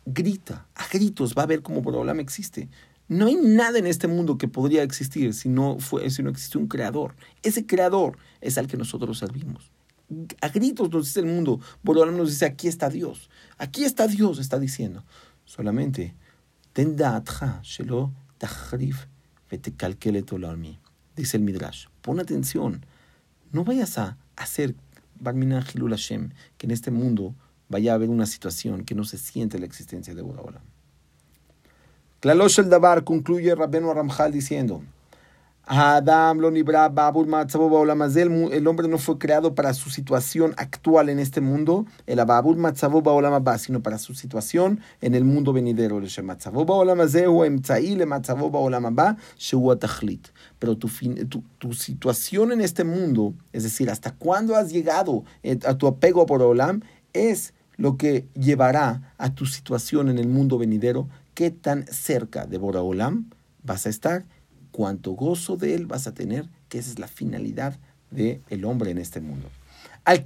grita, 0.06 0.66
a 0.74 0.86
gritos, 0.92 1.34
va 1.36 1.42
a 1.42 1.46
ver 1.46 1.62
cómo 1.62 1.82
Borolam 1.82 2.20
existe. 2.20 2.68
No 3.08 3.26
hay 3.26 3.36
nada 3.36 3.78
en 3.78 3.86
este 3.86 4.08
mundo 4.08 4.38
que 4.38 4.48
podría 4.48 4.82
existir 4.82 5.34
si 5.34 5.48
no, 5.48 5.78
fue, 5.78 6.08
si 6.10 6.22
no 6.22 6.30
existe 6.30 6.58
un 6.58 6.68
creador. 6.68 7.14
Ese 7.42 7.66
creador 7.66 8.16
es 8.40 8.56
al 8.56 8.66
que 8.66 8.76
nosotros 8.76 9.18
servimos. 9.18 9.70
A 10.40 10.48
gritos 10.48 10.90
nos 10.90 11.06
dice 11.06 11.20
el 11.20 11.26
mundo. 11.26 11.60
Borolam 11.82 12.16
nos 12.16 12.30
dice, 12.30 12.46
aquí 12.46 12.68
está 12.68 12.88
Dios. 12.88 13.28
Aquí 13.58 13.84
está 13.84 14.06
Dios, 14.06 14.38
está 14.38 14.58
diciendo. 14.58 15.04
Solamente, 15.44 16.14
ten 16.72 16.96
Dice 21.16 21.36
el 21.36 21.42
Midrash, 21.42 21.86
pon 22.00 22.20
atención. 22.20 22.86
No 23.52 23.64
vayas 23.64 23.98
a 23.98 24.16
hacer 24.36 24.74
Barmina 25.20 25.64
Hilul 25.72 25.90
Hashem, 25.90 26.30
que 26.58 26.66
en 26.66 26.70
este 26.72 26.90
mundo 26.90 27.34
vaya 27.74 27.90
a 27.90 27.96
haber 27.96 28.08
una 28.08 28.24
situación 28.24 28.84
que 28.84 28.94
no 28.94 29.02
se 29.02 29.18
siente 29.18 29.58
la 29.58 29.66
existencia 29.66 30.14
de 30.14 30.22
Boraholam. 30.22 30.62
Klalosh 32.20 32.60
el 32.60 32.70
Dabar 32.70 33.02
concluye 33.02 33.52
Rabenu 33.52 33.92
Ramjal 33.92 34.30
diciendo, 34.30 34.84
Adam 35.66 36.38
lo 36.38 36.50
el 36.50 38.66
hombre 38.68 38.86
no 38.86 38.98
fue 38.98 39.18
creado 39.18 39.56
para 39.56 39.74
su 39.74 39.90
situación 39.90 40.54
actual 40.56 41.08
en 41.08 41.18
este 41.18 41.40
mundo, 41.40 41.84
el 42.06 42.20
Ababur 42.20 42.56
Matzabo 42.56 43.02
Baolamaba, 43.02 43.58
sino 43.58 43.82
para 43.82 43.98
su 43.98 44.14
situación 44.14 44.78
en 45.00 45.16
el 45.16 45.24
mundo 45.24 45.52
venidero. 45.52 46.00
Pero 50.60 50.76
tu, 50.76 50.88
tu, 51.28 51.42
tu 51.58 51.72
situación 51.72 52.52
en 52.52 52.60
este 52.60 52.84
mundo, 52.84 53.34
es 53.52 53.64
decir, 53.64 53.90
hasta 53.90 54.14
cuándo 54.14 54.54
has 54.54 54.70
llegado 54.70 55.24
eh, 55.42 55.58
a 55.66 55.76
tu 55.76 55.88
apego 55.88 56.22
a 56.22 56.26
Borolam, 56.26 56.82
es 57.14 57.53
lo 57.76 57.96
que 57.96 58.28
llevará 58.34 59.14
a 59.18 59.34
tu 59.34 59.46
situación 59.46 60.08
en 60.08 60.18
el 60.18 60.28
mundo 60.28 60.58
venidero, 60.58 61.08
qué 61.34 61.50
tan 61.50 61.86
cerca 61.86 62.46
de 62.46 62.58
Boraholam 62.58 63.30
vas 63.62 63.86
a 63.86 63.90
estar, 63.90 64.24
cuánto 64.70 65.12
gozo 65.12 65.56
de 65.56 65.74
él 65.74 65.86
vas 65.86 66.06
a 66.06 66.14
tener, 66.14 66.48
que 66.68 66.78
esa 66.78 66.90
es 66.90 66.98
la 66.98 67.08
finalidad 67.08 67.78
del 68.10 68.42
el 68.50 68.64
hombre 68.64 68.90
en 68.90 68.98
este 68.98 69.20
mundo. 69.20 69.48
Al 70.04 70.22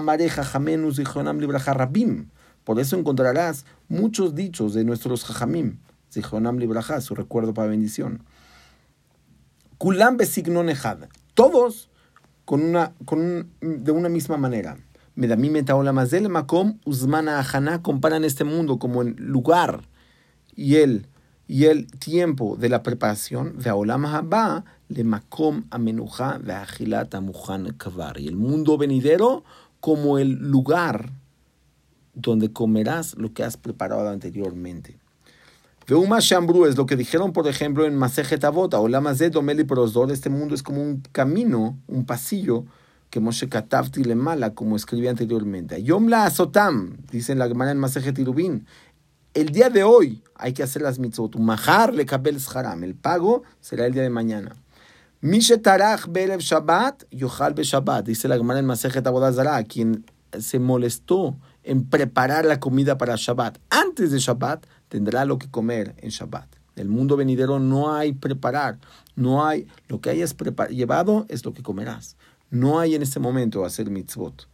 mareja 0.00 0.44
jamenus 0.44 0.98
y 0.98 1.04
rabim. 1.04 2.28
Por 2.64 2.80
eso 2.80 2.98
encontrarás 2.98 3.64
muchos 3.88 4.34
dichos 4.34 4.74
de 4.74 4.84
nuestros 4.84 5.24
jajamim, 5.24 5.78
zichonam 6.12 6.58
libraja, 6.58 7.00
su 7.00 7.14
recuerdo 7.14 7.54
para 7.54 7.68
bendición. 7.68 8.22
Kulam 9.78 10.16
besignon 10.16 10.68
Todos 11.34 11.88
con 12.44 12.62
una, 12.62 12.92
con 13.04 13.50
de 13.60 13.92
una 13.92 14.08
misma 14.08 14.36
manera. 14.36 14.78
Metaolamazel 15.18 16.28
Makom 16.28 16.78
Uzmana 16.84 17.40
Ajana 17.40 17.82
comparan 17.82 18.24
este 18.24 18.44
mundo 18.44 18.78
como 18.78 19.02
el 19.02 19.16
lugar 19.16 19.82
y 20.54 20.76
el, 20.76 21.08
y 21.48 21.64
el 21.64 21.88
tiempo 21.90 22.56
de 22.56 22.68
la 22.68 22.84
preparación 22.84 23.58
de 23.58 23.68
Aolam 23.68 24.06
Haba 24.06 24.64
le 24.88 25.02
Makom 25.02 25.64
Amenuja 25.70 26.38
de 26.38 26.52
Ajilat 26.52 27.14
Amujan 27.16 27.74
Kavar. 27.76 28.20
Y 28.20 28.28
el 28.28 28.36
mundo 28.36 28.78
venidero 28.78 29.42
como 29.80 30.18
el 30.18 30.34
lugar 30.34 31.10
donde 32.14 32.52
comerás 32.52 33.16
lo 33.16 33.32
que 33.32 33.42
has 33.42 33.56
preparado 33.56 34.08
anteriormente. 34.08 34.98
Veuma 35.88 36.20
Shambru 36.20 36.66
es 36.66 36.76
lo 36.76 36.86
que 36.86 36.94
dijeron, 36.94 37.32
por 37.32 37.48
ejemplo, 37.48 37.86
en 37.86 37.96
Masejet 37.96 38.44
Avot, 38.44 38.72
Olam 38.74 39.06
Domeli 39.32 39.64
Prosdor, 39.64 40.12
este 40.12 40.30
mundo 40.30 40.54
es 40.54 40.62
como 40.62 40.80
un 40.82 41.00
camino, 41.12 41.76
un 41.88 42.04
pasillo 42.04 42.66
que 43.10 43.20
Moshe 43.20 43.48
Katavti 43.48 44.04
le 44.04 44.14
mala, 44.14 44.54
como 44.54 44.76
escribí 44.76 45.08
anteriormente. 45.08 45.82
Yom 45.82 46.08
la 46.08 46.24
azotam, 46.24 46.96
dice 47.10 47.34
la 47.34 47.48
Gemara 47.48 47.70
en 47.70 47.78
Masejet 47.78 48.18
Irubin. 48.18 48.66
El 49.34 49.50
día 49.50 49.70
de 49.70 49.84
hoy 49.84 50.22
hay 50.34 50.52
que 50.52 50.62
hacer 50.62 50.82
las 50.82 50.98
mitzvot. 50.98 51.36
Mahar 51.36 51.94
le 51.94 52.06
kabel 52.06 52.38
haram. 52.54 52.84
El 52.84 52.94
pago 52.94 53.42
será 53.60 53.86
el 53.86 53.92
día 53.92 54.02
de 54.02 54.10
mañana. 54.10 54.56
Mishe 55.20 55.58
tarach 55.58 56.06
belev 56.08 56.40
Shabbat, 56.40 57.04
yochal 57.10 57.54
be 57.54 57.64
Shabbat. 57.64 58.06
Dice 58.06 58.28
la 58.28 58.36
Gemara 58.36 58.60
en 58.60 58.66
Masejet 58.66 59.06
Abodazara, 59.06 59.62
quien 59.64 60.04
se 60.38 60.58
molestó 60.58 61.36
en 61.62 61.84
preparar 61.84 62.44
la 62.44 62.60
comida 62.60 62.98
para 62.98 63.16
Shabbat 63.16 63.58
antes 63.70 64.10
de 64.10 64.18
Shabbat, 64.18 64.66
tendrá 64.88 65.24
lo 65.24 65.38
que 65.38 65.50
comer 65.50 65.94
en 65.98 66.10
Shabbat. 66.10 66.48
En 66.76 66.82
el 66.82 66.88
mundo 66.88 67.16
venidero 67.16 67.58
no 67.58 67.94
hay 67.94 68.12
preparar, 68.12 68.78
no 69.16 69.44
hay, 69.44 69.66
lo 69.88 70.00
que 70.00 70.10
hayas 70.10 70.36
llevado 70.70 71.26
es 71.28 71.44
lo 71.44 71.52
que 71.52 71.62
comerás. 71.62 72.16
No 72.50 72.80
hay 72.80 72.94
en 72.94 73.02
este 73.02 73.20
momento 73.20 73.64
hacer 73.64 73.90
mitzvot. 73.90 74.48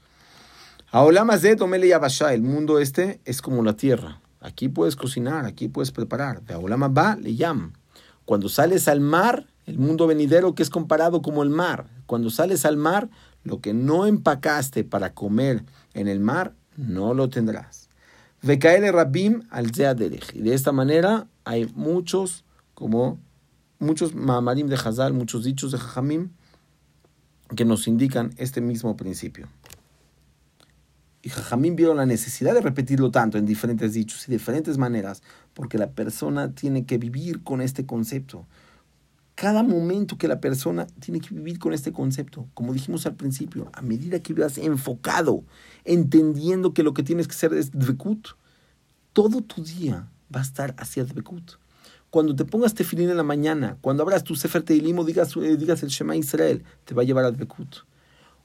el 0.93 2.43
mundo 2.43 2.79
este 2.79 3.21
es 3.25 3.43
como 3.43 3.63
la 3.63 3.77
tierra. 3.77 4.21
Aquí 4.41 4.69
puedes 4.69 4.97
cocinar, 4.97 5.47
aquí 5.47 5.69
puedes 5.69 5.91
preparar. 5.91 6.43
Aolama 6.53 6.89
Ba 6.89 7.17
le 7.17 7.35
llama. 7.35 7.73
Cuando 8.25 8.49
sales 8.49 8.89
al 8.89 9.01
mar, 9.01 9.47
el 9.67 9.79
mundo 9.79 10.07
venidero 10.07 10.55
que 10.55 10.63
es 10.63 10.71
comparado 10.71 11.23
como 11.23 11.43
el 11.43 11.51
mar. 11.51 11.87
Cuando 12.07 12.31
sales 12.31 12.65
al 12.65 12.77
mar, 12.77 13.09
lo 13.43 13.61
que 13.61 13.75
no 13.75 14.07
empacaste 14.07 14.85
para 14.85 15.15
comer 15.15 15.65
en 15.95 16.09
el 16.09 16.21
mar, 16.21 16.55
no 16.77 17.15
lo 17.15 17.29
tendrás. 17.29 17.89
Rabim 18.43 19.45
al 19.51 19.71
Y 20.35 20.41
de 20.43 20.55
esta 20.55 20.73
manera 20.73 21.27
hay 21.45 21.71
muchos, 21.75 22.45
como 22.75 23.19
muchos 23.79 24.15
mamarim 24.15 24.67
de 24.67 24.77
Hazal, 24.77 25.15
muchos 25.15 25.45
dichos 25.45 25.73
de 25.73 25.79
Jajamim, 25.79 26.31
que 27.55 27.65
nos 27.65 27.87
indican 27.89 28.33
este 28.37 28.61
mismo 28.61 28.97
principio. 28.97 29.49
Y 31.23 31.31
Jajamín 31.31 31.75
vieron 31.75 31.97
la 31.97 32.05
necesidad 32.05 32.53
de 32.53 32.61
repetirlo 32.61 33.11
tanto 33.11 33.39
en 33.39 33.47
diferentes 33.47 33.95
dichos 33.95 34.29
y 34.29 34.33
diferentes 34.33 34.77
maneras, 34.77 35.23
porque 35.55 35.79
la 35.79 35.91
persona 35.91 36.55
tiene 36.55 36.85
que 36.85 36.99
vivir 36.99 37.43
con 37.43 37.63
este 37.63 37.87
concepto. 37.87 38.47
Cada 39.35 39.63
momento 39.63 40.19
que 40.19 40.29
la 40.29 40.41
persona 40.41 40.87
tiene 41.01 41.21
que 41.21 41.35
vivir 41.35 41.59
con 41.59 41.73
este 41.73 41.93
concepto, 41.93 42.47
como 42.53 42.75
dijimos 42.75 43.07
al 43.07 43.15
principio, 43.15 43.71
a 43.73 43.81
medida 43.81 44.21
que 44.21 44.35
vivas 44.35 44.59
enfocado, 44.59 45.43
entendiendo 45.85 46.75
que 46.75 46.83
lo 46.83 46.93
que 46.93 47.03
tienes 47.03 47.27
que 47.27 47.33
hacer 47.33 47.55
es 47.55 47.73
dvekut, 47.73 48.29
todo 49.15 49.41
tu 49.41 49.65
día 49.65 50.11
va 50.35 50.41
a 50.41 50.45
estar 50.45 50.75
hacia 50.79 51.05
dvekut. 51.05 51.53
Cuando 52.15 52.37
te 52.37 52.45
pongas 52.45 52.75
tefilín 52.75 53.11
en 53.11 53.17
la 53.17 53.25
mañana, 53.25 53.77
cuando 53.81 54.05
abras 54.05 54.23
tu 54.23 54.37
Sefer 54.37 54.63
Teilim 54.63 54.97
o 55.01 55.05
digas, 55.05 55.37
eh, 55.37 55.57
digas 55.57 55.83
el 55.83 55.89
Shema 55.89 56.15
Israel, 56.15 56.63
te 56.85 56.95
va 56.95 57.03
a 57.03 57.05
llevar 57.05 57.25
al 57.25 57.35
Bekut. 57.35 57.79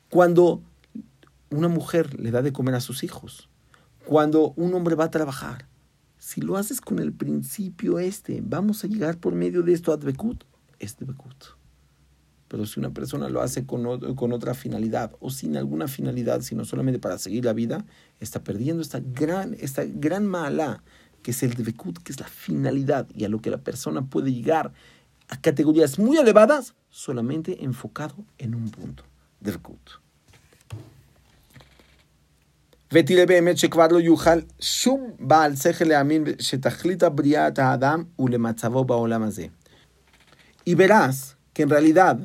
Cuando 0.09 0.63
una 1.51 1.67
mujer 1.67 2.19
le 2.19 2.31
da 2.31 2.41
de 2.41 2.51
comer 2.51 2.73
a 2.73 2.79
sus 2.79 3.03
hijos, 3.03 3.47
cuando 4.07 4.53
un 4.55 4.73
hombre 4.73 4.95
va 4.95 5.03
a 5.03 5.11
trabajar, 5.11 5.67
si 6.17 6.41
lo 6.41 6.57
haces 6.57 6.81
con 6.81 6.97
el 6.97 7.13
principio 7.13 7.99
este, 7.99 8.41
vamos 8.43 8.83
a 8.83 8.87
llegar 8.87 9.19
por 9.19 9.35
medio 9.35 9.61
de 9.61 9.73
esto 9.73 9.93
a 9.93 9.97
Dvekut, 9.97 10.45
es 10.79 10.97
Dvekut. 10.97 11.59
Pero 12.47 12.65
si 12.65 12.79
una 12.79 12.89
persona 12.89 13.29
lo 13.29 13.39
hace 13.39 13.67
con, 13.67 14.15
con, 14.15 14.33
otra 14.33 14.55
finalidad 14.55 15.15
o 15.19 15.29
sin 15.29 15.55
alguna 15.55 15.87
finalidad, 15.87 16.41
sino 16.41 16.65
solamente 16.65 16.97
para 16.97 17.19
seguir 17.19 17.45
la 17.45 17.53
vida, 17.53 17.85
está 18.19 18.43
perdiendo 18.43 18.81
esta 18.81 18.99
gran, 18.99 19.55
esta 19.59 19.83
gran 19.85 20.25
mala 20.25 20.81
que 21.22 21.30
es 21.30 21.42
el 21.42 21.54
Dvekut, 21.54 21.98
que 21.98 22.12
es 22.12 22.20
la 22.20 22.26
finalidad 22.26 23.08
y 23.14 23.24
a 23.24 23.28
lo 23.28 23.40
que 23.40 23.50
la 23.50 23.58
persona 23.58 24.02
puede 24.02 24.32
llegar 24.32 24.72
a 25.28 25.40
categorías 25.40 25.98
muy 25.98 26.16
elevadas 26.18 26.74
solamente 26.90 27.64
enfocado 27.64 28.16
en 28.38 28.54
un 28.54 28.70
punto. 28.70 29.04
Dvekut. 29.40 30.04
ותראה 32.92 33.26
באמת 33.26 33.58
שכבר 33.58 33.86
לא 33.90 34.00
יוכל 34.00 34.38
שום 34.60 35.10
בעל 35.20 35.56
שכל 35.56 35.84
להאמין 35.84 36.24
שתכלית 36.38 37.02
בריאת 37.02 37.58
האדם 37.58 38.04
הוא 38.16 38.30
למצבו 38.30 38.84
בעולם 38.84 39.22
הזה. 39.22 39.46
Y 40.66 40.74
verás 40.74 41.36
que 41.52 41.62
en 41.62 41.70
realidad 41.70 42.16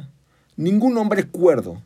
ningún 0.56 0.98
hombre 0.98 1.24
cuerdo 1.28 1.82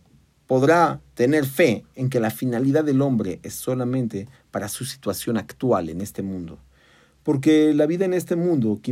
podrá 0.47 0.99
tener 1.15 1.45
fe 1.45 1.83
en 1.95 2.09
que 2.09 2.19
la 2.19 2.29
finalidad 2.29 2.83
del 2.83 3.01
hombre 3.01 3.39
es 3.41 3.53
solamente 3.55 4.27
para 4.51 4.67
su 4.67 4.85
situación 4.85 5.37
actual 5.37 5.89
en 5.89 6.01
este 6.01 6.21
mundo. 6.21 6.59
Porque 7.28 7.74
la 7.74 7.84
vida 7.84 8.06
en 8.06 8.14
este 8.14 8.36
mundo, 8.36 8.80
¿qué 8.82 8.90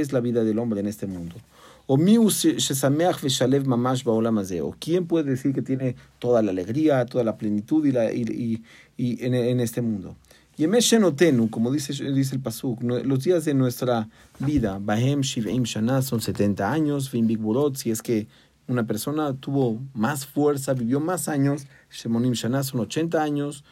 es 0.00 0.12
la 0.12 0.20
vida 0.20 0.44
del 0.44 0.60
hombre 0.60 0.78
en 0.78 0.86
este 0.86 1.08
mundo? 1.08 1.34
O 1.88 1.96
quién 4.78 5.06
puede 5.08 5.30
decir 5.30 5.52
que 5.52 5.62
tiene 5.62 5.96
toda 6.20 6.40
la 6.42 6.52
alegría, 6.52 7.04
toda 7.06 7.24
la 7.24 7.36
plenitud 7.36 7.84
y, 7.84 7.90
la, 7.90 8.12
y, 8.12 8.62
y, 8.96 9.24
en, 9.24 9.34
en, 9.34 9.58
este 9.58 9.82
mundo. 9.82 10.14
Y 10.56 10.66
como 11.48 11.72
dice, 11.72 11.92
dice 12.12 12.36
el 12.36 12.40
Pasuk, 12.40 12.84
los 12.84 13.24
días 13.24 13.44
de 13.44 13.54
nuestra 13.54 14.08
vida, 14.38 14.78
Bahem 14.80 15.22
Shivim 15.22 15.64
Shana 15.64 16.02
son 16.02 16.20
70 16.20 16.70
años, 16.70 17.10
si 17.74 17.90
es 17.90 18.00
que 18.00 18.28
una 18.68 18.86
persona 18.86 19.34
tuvo 19.34 19.80
más 19.92 20.24
fuerza, 20.24 20.72
vivió 20.74 21.00
más 21.00 21.28
años, 21.28 21.66
Shemonim 21.90 22.34
Shana 22.34 22.62
son 22.62 22.78
80 22.78 23.20
años, 23.20 23.64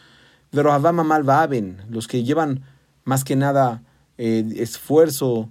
Verohavama 0.52 1.04
Malvaben, 1.04 1.78
los 1.90 2.08
que 2.08 2.24
llevan 2.24 2.62
más 3.04 3.24
que 3.24 3.36
nada 3.36 3.82
eh, 4.18 4.44
esfuerzo, 4.56 5.50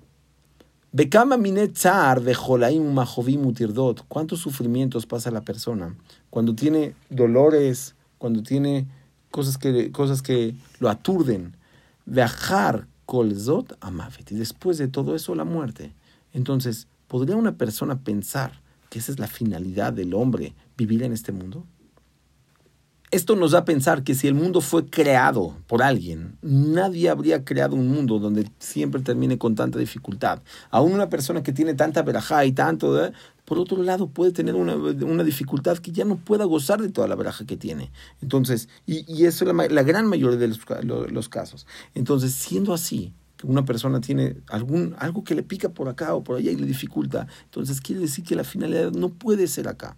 Bekama 0.98 1.36
minetzar 1.36 2.22
de 2.22 2.34
Jolaim 2.34 2.94
Mahovim 2.94 3.46
Utirdot. 3.46 4.06
¿Cuántos 4.08 4.40
sufrimientos 4.40 5.06
pasa 5.06 5.30
la 5.30 5.42
persona 5.42 5.94
cuando 6.30 6.56
tiene 6.56 6.96
dolores, 7.10 7.96
cuando 8.18 8.42
tiene 8.42 8.88
cosas 9.30 9.58
que, 9.58 9.92
cosas 9.92 10.22
que 10.22 10.56
lo 10.80 10.88
aturden? 10.88 11.58
Viajar 12.06 12.88
kolzot 13.06 13.78
amavet. 13.82 14.32
Y 14.32 14.36
después 14.36 14.78
de 14.78 14.88
todo 14.88 15.18
eso, 15.18 15.36
la 15.36 15.44
muerte. 15.44 15.94
Entonces, 16.32 16.88
¿podría 17.10 17.36
una 17.36 17.58
persona 17.58 18.00
pensar 18.00 18.62
que 18.90 19.00
esa 19.00 19.12
es 19.12 19.20
la 19.20 19.28
finalidad 19.28 19.92
del 19.92 20.14
hombre, 20.14 20.54
vivir 20.78 21.04
en 21.04 21.12
este 21.12 21.34
mundo? 21.34 21.66
Esto 23.12 23.36
nos 23.36 23.52
da 23.52 23.60
a 23.60 23.66
pensar 23.66 24.04
que 24.04 24.16
si 24.16 24.28
el 24.28 24.34
mundo 24.34 24.62
fue 24.62 24.88
creado 24.88 25.56
por 25.68 25.84
alguien, 25.84 26.38
nadie 26.42 27.10
habría 27.10 27.46
creado 27.46 27.76
un 27.76 27.88
mundo 27.88 28.20
donde 28.20 28.50
siempre 28.60 29.02
termine 29.02 29.38
con 29.38 29.56
tanta 29.56 29.78
dificultad. 29.78 30.42
Aún 30.72 30.94
una 30.94 31.10
persona 31.10 31.44
que 31.44 31.54
tiene 31.54 31.76
tanta 31.76 32.02
verajá 32.02 32.46
y 32.46 32.52
tanto, 32.52 33.04
¿eh? 33.04 33.14
por 33.46 33.60
otro 33.60 33.82
lado, 33.84 34.08
puede 34.08 34.32
tener 34.32 34.56
una, 34.56 34.76
una, 34.76 35.24
dificultad 35.24 35.78
que 35.78 35.92
ya 35.92 36.04
no 36.04 36.18
pueda 36.18 36.46
gozar 36.46 36.82
de 36.82 36.90
toda 36.90 37.08
la 37.08 37.16
veraja 37.16 37.46
que 37.46 37.56
tiene. 37.56 37.92
Entonces, 38.22 38.70
y, 38.88 39.06
y 39.12 39.26
eso 39.26 39.46
es 39.46 39.56
la, 39.56 39.68
la, 39.68 39.84
gran 39.84 40.08
mayoría 40.08 40.40
de 40.40 40.48
los, 40.48 40.60
los 41.12 41.30
casos. 41.30 41.68
Entonces, 41.94 42.34
siendo 42.34 42.74
así, 42.74 43.14
una 43.46 43.66
persona 43.66 44.02
tiene 44.02 44.38
algún, 44.48 44.96
algo 45.00 45.24
que 45.24 45.36
le 45.36 45.44
pica 45.44 45.70
por 45.70 45.88
acá 45.88 46.16
o 46.16 46.24
por 46.24 46.38
allá 46.38 46.52
y 46.52 46.56
le 46.56 46.66
dificulta, 46.66 47.28
entonces 47.46 47.82
quiere 47.82 48.02
decir 48.02 48.24
que 48.24 48.36
la 48.36 48.44
finalidad 48.44 48.92
no 48.92 49.10
puede 49.10 49.48
ser 49.48 49.68
acá. 49.68 49.98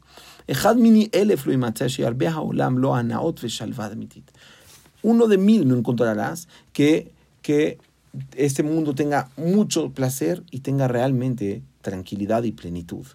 Uno 5.03 5.27
de 5.27 5.37
mil 5.37 5.67
no 5.67 5.75
encontrarás 5.75 6.47
que, 6.73 7.11
que 7.41 7.77
este 8.35 8.63
mundo 8.63 8.95
tenga 8.95 9.29
mucho 9.37 9.91
placer 9.91 10.43
y 10.51 10.59
tenga 10.59 10.87
realmente 10.87 11.63
tranquilidad 11.81 12.43
y 12.43 12.51
plenitud. 12.51 13.05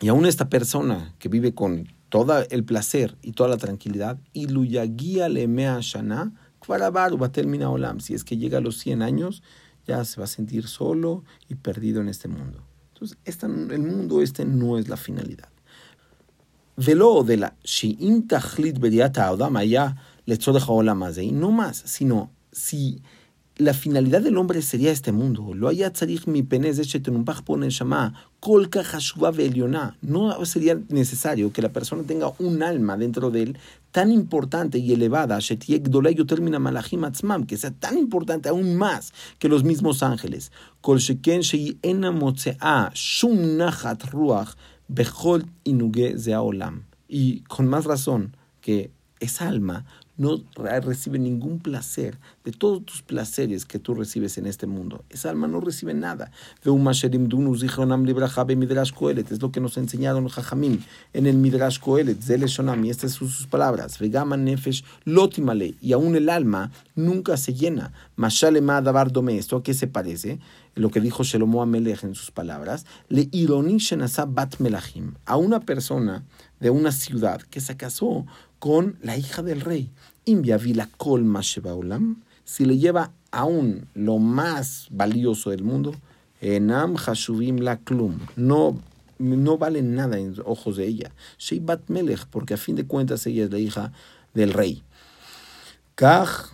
Y 0.00 0.08
aún 0.08 0.26
esta 0.26 0.48
persona 0.48 1.14
que 1.18 1.28
vive 1.28 1.54
con 1.54 1.88
todo 2.08 2.44
el 2.50 2.64
placer 2.64 3.16
y 3.22 3.32
toda 3.32 3.50
la 3.50 3.56
tranquilidad, 3.56 4.18
y 4.32 4.46
le 6.78 6.90
mea 6.90 7.10
shana, 7.10 7.70
olam. 7.70 8.00
Si 8.00 8.14
es 8.14 8.24
que 8.24 8.36
llega 8.36 8.58
a 8.58 8.60
los 8.60 8.78
100 8.78 9.02
años, 9.02 9.42
ya 9.86 10.04
se 10.04 10.20
va 10.20 10.24
a 10.24 10.28
sentir 10.28 10.66
solo 10.66 11.24
y 11.48 11.54
perdido 11.54 12.00
en 12.00 12.08
este 12.08 12.28
mundo. 12.28 12.62
Entonces, 12.94 13.18
el 13.70 13.82
mundo 13.82 14.20
este 14.20 14.44
no 14.44 14.78
es 14.78 14.88
la 14.88 14.96
finalidad. 14.96 15.48
Velo 16.76 17.24
de 17.24 17.36
la 17.36 17.56
Shein 17.62 18.26
Tachlit 18.26 18.78
Beriata 18.78 19.30
Odam 19.32 19.56
allá 19.56 19.96
le 20.24 20.38
más 20.94 21.18
y 21.18 21.32
no 21.32 21.50
más, 21.50 21.76
sino 21.76 22.30
si 22.52 23.02
la 23.56 23.74
finalidad 23.74 24.22
del 24.22 24.38
hombre 24.38 24.62
sería 24.62 24.90
este 24.90 25.12
mundo. 25.12 25.52
Lo 25.54 25.68
haya 25.68 25.92
tzarich 25.92 26.26
mi 26.26 26.42
penez 26.42 26.76
de 26.76 27.00
pone 27.44 27.68
shama, 27.68 28.14
No 30.00 30.44
sería 30.46 30.80
necesario 30.88 31.52
que 31.52 31.62
la 31.62 31.68
persona 31.68 32.02
tenga 32.04 32.32
un 32.38 32.62
alma 32.62 32.96
dentro 32.96 33.30
de 33.30 33.42
él 33.42 33.58
tan 33.92 34.10
importante 34.10 34.78
y 34.78 34.92
elevada, 34.92 35.38
que 35.40 37.56
sea 37.56 37.70
tan 37.70 37.98
importante 37.98 38.48
aún 38.48 38.76
más 38.76 39.12
que 39.38 39.48
los 39.48 39.62
mismos 39.62 40.02
ángeles. 40.02 40.50
Y 47.08 47.40
con 47.42 47.68
más 47.68 47.84
razón 47.84 48.36
que 48.60 48.90
esa 49.20 49.48
alma 49.48 49.84
no 50.20 50.38
recibe 50.82 51.18
ningún 51.18 51.60
placer 51.60 52.18
de 52.44 52.52
todos 52.52 52.84
tus 52.84 53.00
placeres 53.00 53.64
que 53.64 53.78
tú 53.78 53.94
recibes 53.94 54.36
en 54.36 54.44
este 54.46 54.66
mundo. 54.66 55.02
Esa 55.08 55.30
alma 55.30 55.48
no 55.48 55.60
recibe 55.60 55.94
nada. 55.94 56.30
Es 56.60 56.66
lo 59.40 59.50
que 59.50 59.60
nos 59.60 59.78
enseñaron 59.78 60.28
Jajamim 60.28 60.82
en 61.14 61.26
el 61.26 61.38
Midrash 61.38 61.78
Kohelet, 61.78 62.18
y 62.28 62.90
estas 62.90 63.12
son 63.12 63.28
sus 63.30 63.46
palabras. 63.46 63.98
nefesh 63.98 64.84
y 65.80 65.92
aún 65.92 66.14
el 66.14 66.28
alma 66.28 66.70
nunca 66.94 67.38
se 67.38 67.54
llena. 67.54 67.94
Mashalema 68.16 68.82
¿esto 69.30 69.56
a 69.56 69.62
qué 69.62 69.72
se 69.72 69.86
parece? 69.86 70.38
Lo 70.74 70.90
que 70.90 71.00
dijo 71.00 71.24
Shelomo 71.24 71.62
Amelech 71.62 72.04
en 72.04 72.14
sus 72.14 72.30
palabras, 72.30 72.84
le 73.08 73.26
bat 74.28 74.58
melachim, 74.58 75.14
a 75.24 75.38
una 75.38 75.60
persona 75.60 76.24
de 76.60 76.68
una 76.68 76.92
ciudad 76.92 77.40
que 77.40 77.60
se 77.60 77.78
casó 77.78 78.26
con 78.60 78.98
la 79.02 79.16
hija 79.16 79.42
del 79.42 79.62
rey. 79.62 79.90
Si 82.44 82.64
le 82.64 82.78
lleva 82.78 83.12
aún 83.30 83.86
lo 83.94 84.18
más 84.18 84.88
valioso 84.90 85.50
del 85.50 85.62
mundo, 85.62 85.94
Enam 86.40 86.96
Hashuvim 86.96 87.58
la 87.58 87.76
Klum, 87.78 88.18
no, 88.36 88.78
no 89.18 89.58
vale 89.58 89.82
nada 89.82 90.18
en 90.18 90.34
ojos 90.44 90.76
de 90.76 90.86
ella. 90.86 91.12
Sheibat 91.38 91.88
Melech, 91.88 92.26
porque 92.26 92.54
a 92.54 92.56
fin 92.56 92.76
de 92.76 92.86
cuentas 92.86 93.26
ella 93.26 93.44
es 93.44 93.50
la 93.50 93.58
hija 93.58 93.92
del 94.34 94.52
rey. 94.52 94.82
Kach 95.94 96.50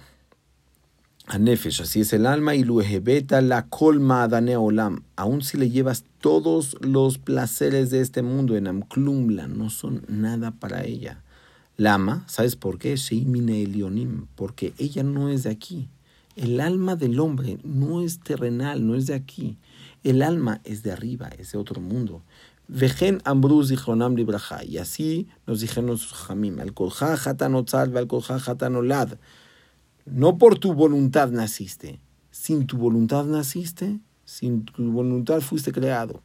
Anefesh, 1.28 1.82
así 1.82 2.02
es 2.02 2.12
el 2.12 2.24
alma, 2.24 2.54
y 2.54 2.62
luejebeta 2.62 3.40
la 3.40 3.66
colma 3.66 4.22
adane 4.22 4.56
olam. 4.56 5.02
Aun 5.16 5.42
si 5.42 5.56
le 5.56 5.70
llevas 5.70 6.04
todos 6.20 6.76
los 6.80 7.18
placeres 7.18 7.90
de 7.90 8.00
este 8.00 8.22
mundo 8.22 8.56
en 8.56 8.68
Amklumla, 8.68 9.48
no 9.48 9.68
son 9.70 10.04
nada 10.08 10.52
para 10.52 10.84
ella. 10.84 11.24
Lama, 11.78 12.24
¿sabes 12.26 12.56
por 12.56 12.78
qué? 12.78 12.94
Elionim, 12.94 14.28
porque 14.34 14.72
ella 14.78 15.02
no 15.02 15.28
es 15.28 15.42
de 15.42 15.50
aquí. 15.50 15.90
El 16.34 16.60
alma 16.60 16.96
del 16.96 17.20
hombre 17.20 17.58
no 17.64 18.00
es 18.00 18.20
terrenal, 18.20 18.86
no 18.86 18.94
es 18.94 19.06
de 19.06 19.14
aquí. 19.14 19.58
El 20.02 20.22
alma 20.22 20.62
es 20.64 20.82
de 20.82 20.92
arriba, 20.92 21.28
es 21.38 21.52
de 21.52 21.58
otro 21.58 21.82
mundo. 21.82 22.22
Vejen 22.66 23.20
ambruz 23.24 23.68
dijonam 23.68 24.16
libraja. 24.16 24.64
Y 24.64 24.78
así 24.78 25.28
nos 25.46 25.60
dijeron 25.60 25.86
los 25.86 26.12
jamim. 26.12 26.60
Al 26.60 26.72
al. 28.90 29.18
No 30.06 30.38
por 30.38 30.58
tu 30.58 30.72
voluntad 30.72 31.30
naciste. 31.30 32.00
Sin 32.30 32.66
tu 32.66 32.78
voluntad 32.78 33.24
naciste, 33.24 34.00
sin 34.24 34.64
tu 34.64 34.92
voluntad 34.92 35.42
fuiste 35.42 35.72
creado 35.72 35.72
en 35.72 35.72
aneshama 35.72 35.74
el 35.74 36.14
adraba 36.14 36.22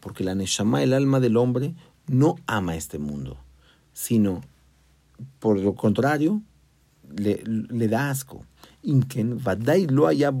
porque 0.00 0.24
la 0.24 0.32
aneshama, 0.32 0.82
el 0.82 0.92
alma 0.92 1.20
del 1.20 1.36
hombre, 1.36 1.74
no 2.08 2.36
ama 2.46 2.76
este 2.76 2.98
mundo, 2.98 3.36
sino 3.92 4.42
por 5.38 5.58
lo 5.58 5.74
contrario, 5.74 6.42
le, 7.16 7.42
le 7.44 7.88
da 7.88 8.10
asco. 8.10 8.44
Inken 8.82 9.38
vadai 9.42 9.86
lo 9.86 10.06
haya 10.06 10.32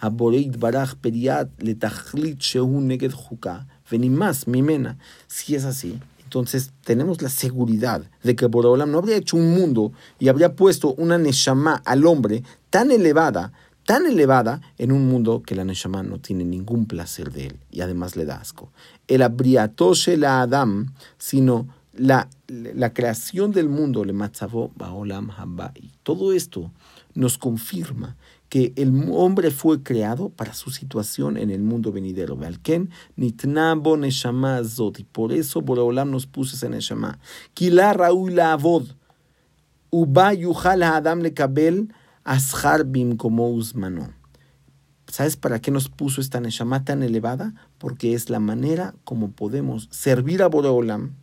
Aboreit 0.00 0.56
baraj 0.56 0.94
periat 0.94 1.50
letachlit 1.58 2.38
shehu 2.38 2.80
neged 2.80 3.12
juka, 3.12 3.66
venimas 3.90 4.46
mimena. 4.46 4.96
Si 5.26 5.56
es 5.56 5.64
así, 5.64 5.98
entonces 6.22 6.72
tenemos 6.84 7.20
la 7.20 7.30
seguridad 7.30 8.02
de 8.22 8.36
que 8.36 8.46
Boreolam 8.46 8.92
no 8.92 8.98
habría 8.98 9.16
hecho 9.16 9.36
un 9.36 9.50
mundo 9.54 9.92
y 10.20 10.28
habría 10.28 10.54
puesto 10.54 10.94
una 10.94 11.18
Neshama 11.18 11.82
al 11.84 12.06
hombre 12.06 12.44
tan 12.70 12.92
elevada, 12.92 13.52
tan 13.88 14.04
elevada 14.04 14.60
en 14.76 14.92
un 14.92 15.08
mundo 15.08 15.42
que 15.42 15.54
la 15.54 15.64
Neshama 15.64 16.02
no 16.02 16.18
tiene 16.18 16.44
ningún 16.44 16.84
placer 16.84 17.32
de 17.32 17.46
él 17.46 17.60
y 17.70 17.80
además 17.80 18.16
le 18.16 18.26
da 18.26 18.36
asco. 18.36 18.70
El 19.06 19.22
abriatoshe 19.22 20.18
la 20.18 20.42
Adam, 20.42 20.92
sino 21.16 21.66
la, 21.94 22.28
la 22.48 22.92
creación 22.92 23.50
del 23.50 23.70
mundo, 23.70 24.04
le 24.04 24.12
matzavo 24.12 24.72
baolam 24.76 25.30
y 25.76 25.90
Todo 26.02 26.34
esto 26.34 26.70
nos 27.14 27.38
confirma 27.38 28.18
que 28.50 28.74
el 28.76 28.92
hombre 29.10 29.50
fue 29.50 29.82
creado 29.82 30.28
para 30.28 30.52
su 30.52 30.70
situación 30.70 31.38
en 31.38 31.48
el 31.48 31.62
mundo 31.62 31.90
venidero. 31.90 32.38
Nitnabo 33.16 33.96
neshama. 33.96 34.60
Y 34.98 35.04
por 35.04 35.32
eso 35.32 35.62
Boreolam 35.62 36.10
nos 36.10 36.26
puso 36.26 36.56
ese 36.56 36.68
neshama. 36.68 37.18
Kila 37.54 37.94
la 37.94 38.52
avod. 38.52 38.84
Uba 39.90 40.34
yuhal 40.34 40.82
adam 40.82 41.20
le 41.20 41.32
kabel 41.32 41.88
ashar 42.28 42.84
bim 42.84 43.16
como 43.16 43.48
usmano. 43.48 44.12
¿Sabes 45.06 45.36
para 45.38 45.60
qué 45.60 45.70
nos 45.70 45.88
puso 45.88 46.20
esta 46.20 46.40
neshama 46.40 46.84
tan 46.84 47.02
elevada? 47.02 47.54
Porque 47.78 48.12
es 48.12 48.28
la 48.28 48.38
manera 48.38 48.94
como 49.04 49.30
podemos 49.30 49.88
servir 49.90 50.42
a 50.42 50.48
Boreolam 50.48 51.14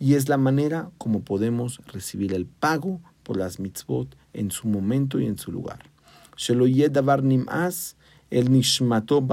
y 0.00 0.14
es 0.14 0.28
la 0.28 0.38
manera 0.38 0.90
como 0.98 1.20
podemos 1.20 1.80
recibir 1.86 2.34
el 2.34 2.46
pago 2.46 3.00
por 3.22 3.36
las 3.36 3.60
mitzvot 3.60 4.16
en 4.32 4.50
su 4.50 4.66
momento 4.66 5.20
y 5.20 5.26
en 5.26 5.38
su 5.38 5.52
lugar 5.52 5.92
el 8.30 8.50
nishmato 8.50 9.26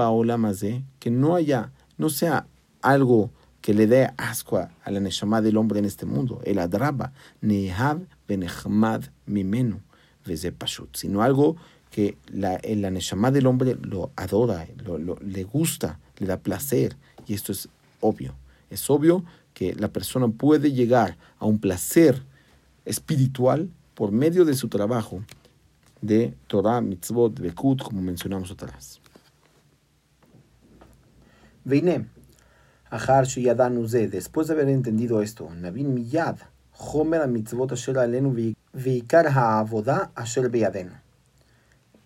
que 1.00 1.10
no 1.10 1.34
haya, 1.34 1.72
no 1.96 2.08
sea 2.10 2.46
algo 2.82 3.30
que 3.60 3.74
le 3.74 3.86
dé 3.86 4.10
asco 4.16 4.58
a 4.58 4.90
la 4.90 5.00
neshama 5.00 5.42
del 5.42 5.56
hombre 5.56 5.80
en 5.80 5.86
este 5.86 6.06
mundo, 6.06 6.40
el 6.44 6.58
adraba, 6.58 7.12
nehav 7.40 8.06
benechmad 8.28 9.04
mimenu, 9.26 9.80
pashut, 10.52 10.96
sino 10.96 11.22
algo 11.22 11.56
que 11.90 12.16
la, 12.28 12.60
la 12.62 12.90
neshama 12.90 13.30
del 13.30 13.46
hombre 13.46 13.76
lo 13.80 14.10
adora, 14.16 14.66
lo, 14.84 15.18
le 15.20 15.44
gusta, 15.44 15.98
le 16.18 16.26
da 16.26 16.38
placer, 16.38 16.96
y 17.26 17.34
esto 17.34 17.52
es 17.52 17.68
obvio. 18.00 18.34
Es 18.70 18.88
obvio 18.90 19.24
que 19.54 19.74
la 19.74 19.88
persona 19.88 20.28
puede 20.28 20.72
llegar 20.72 21.16
a 21.38 21.46
un 21.46 21.58
placer 21.58 22.22
espiritual 22.84 23.68
por 23.94 24.12
medio 24.12 24.44
de 24.44 24.54
su 24.54 24.68
trabajo 24.68 25.22
de 26.00 26.34
Torah, 26.46 26.80
Mitzvot, 26.80 27.38
Bekut, 27.38 27.82
como 27.82 28.00
mencionamos 28.00 28.50
atrás. 28.50 29.00
Veine, 31.64 32.06
Ahar 32.90 33.26
después 33.26 34.48
de 34.48 34.54
haber 34.54 34.68
entendido 34.68 35.22
esto, 35.22 35.48
Navin 35.54 35.94
Miyad, 35.94 36.38
Homer 36.76 37.28
Mitzvot 37.28 37.72
Asher 37.72 37.98
Alenu 37.98 38.32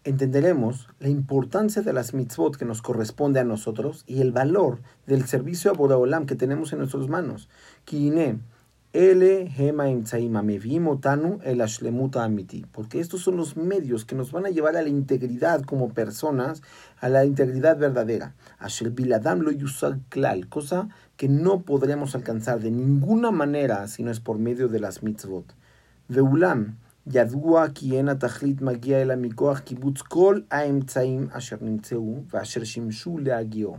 Entenderemos 0.03 0.88
la 0.98 1.11
importancia 1.11 1.83
de 1.83 1.92
las 1.92 2.14
mitzvot 2.14 2.57
que 2.57 2.64
nos 2.64 2.81
corresponde 2.81 3.38
a 3.38 3.44
nosotros 3.44 4.03
y 4.07 4.22
el 4.22 4.33
valor 4.33 4.81
del 5.07 5.27
servicio 5.27 5.70
a 5.70 5.74
Boraholam 5.74 6.24
que 6.24 6.37
tenemos 6.37 6.72
en 6.72 6.79
nuestras 6.79 7.07
manos. 7.09 7.50
Porque 12.72 13.00
estos 13.00 13.20
son 13.20 13.37
los 13.37 13.59
medios 13.59 14.07
que 14.07 14.14
nos 14.14 14.33
van 14.33 14.46
a 14.46 14.50
llevar 14.50 14.77
a 14.77 14.83
la 14.83 14.88
integridad 14.88 15.61
como 15.62 15.92
personas, 15.92 16.62
a 16.98 17.11
la 17.11 17.27
integridad 17.27 17.77
verdadera. 17.77 18.35
cosa 20.48 20.88
que 21.18 21.29
no 21.29 21.61
podremos 21.61 22.14
alcanzar 22.14 22.61
de 22.61 22.70
ninguna 22.70 23.31
manera 23.33 23.87
si 23.87 24.03
no 24.03 24.11
es 24.11 24.20
por 24.20 24.38
medio 24.38 24.68
de 24.68 24.81
las 24.81 25.03
mitzvot. 25.03 25.55
Veulam, 26.11 26.59
ידוע 27.07 27.67
כי 27.75 27.99
אין 27.99 28.09
התכלית 28.09 28.62
מגיע 28.62 29.03
אלא 29.03 29.14
מכוח 29.17 29.59
קיבוץ 29.59 30.03
כל 30.03 30.40
האמצעים 30.51 31.27
אשר 31.33 31.57
נמצאו 31.61 32.23
ואשר 32.31 32.64
שימשו 32.64 33.19
להגיעו. 33.19 33.77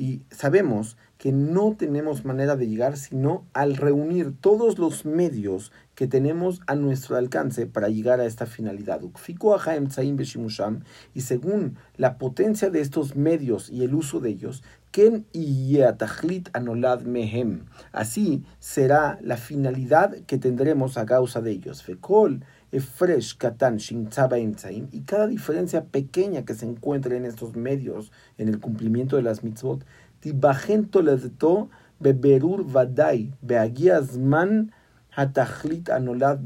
Y 0.00 0.22
sabemos 0.30 0.96
que 1.18 1.30
no 1.30 1.76
tenemos 1.76 2.24
manera 2.24 2.56
de 2.56 2.66
llegar 2.66 2.96
sino 2.96 3.44
al 3.52 3.76
reunir 3.76 4.34
todos 4.40 4.78
los 4.78 5.04
medios 5.04 5.72
que 5.94 6.06
tenemos 6.06 6.62
a 6.66 6.74
nuestro 6.74 7.18
alcance 7.18 7.66
para 7.66 7.90
llegar 7.90 8.18
a 8.18 8.24
esta 8.24 8.46
finalidad. 8.46 9.02
Y 11.12 11.20
según 11.20 11.76
la 11.98 12.16
potencia 12.16 12.70
de 12.70 12.80
estos 12.80 13.14
medios 13.14 13.68
y 13.68 13.84
el 13.84 13.94
uso 13.94 14.20
de 14.20 14.30
ellos, 14.30 14.62
anolad 16.54 17.02
mehem. 17.02 17.66
Así 17.92 18.42
será 18.58 19.18
la 19.20 19.36
finalidad 19.36 20.16
que 20.26 20.38
tendremos 20.38 20.96
a 20.96 21.04
causa 21.04 21.42
de 21.42 21.50
ellos. 21.50 21.82
Fekol 21.82 22.42
efresh 22.72 23.36
katan 23.36 23.78
y 24.92 25.00
cada 25.00 25.26
diferencia 25.26 25.84
pequeña 25.84 26.44
que 26.44 26.54
se 26.54 26.66
encuentre 26.66 27.16
en 27.16 27.24
estos 27.24 27.56
medios 27.56 28.12
en 28.38 28.48
el 28.48 28.60
cumplimiento 28.60 29.16
de 29.16 29.22
las 29.22 29.42
mitzvot 29.42 29.84
beberur 32.00 32.64
vadai 32.64 33.32
zman 33.46 34.72
anolad 35.16 36.38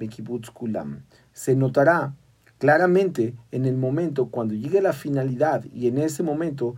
kulam. 0.55 1.03
Se 1.33 1.55
notará 1.55 2.15
claramente 2.59 3.35
en 3.51 3.67
el 3.67 3.77
momento 3.77 4.29
cuando 4.31 4.55
llegue 4.55 4.81
la 4.81 4.93
finalidad 4.93 5.65
y 5.73 5.89
en 5.89 5.99
ese 5.99 6.23
momento 6.23 6.77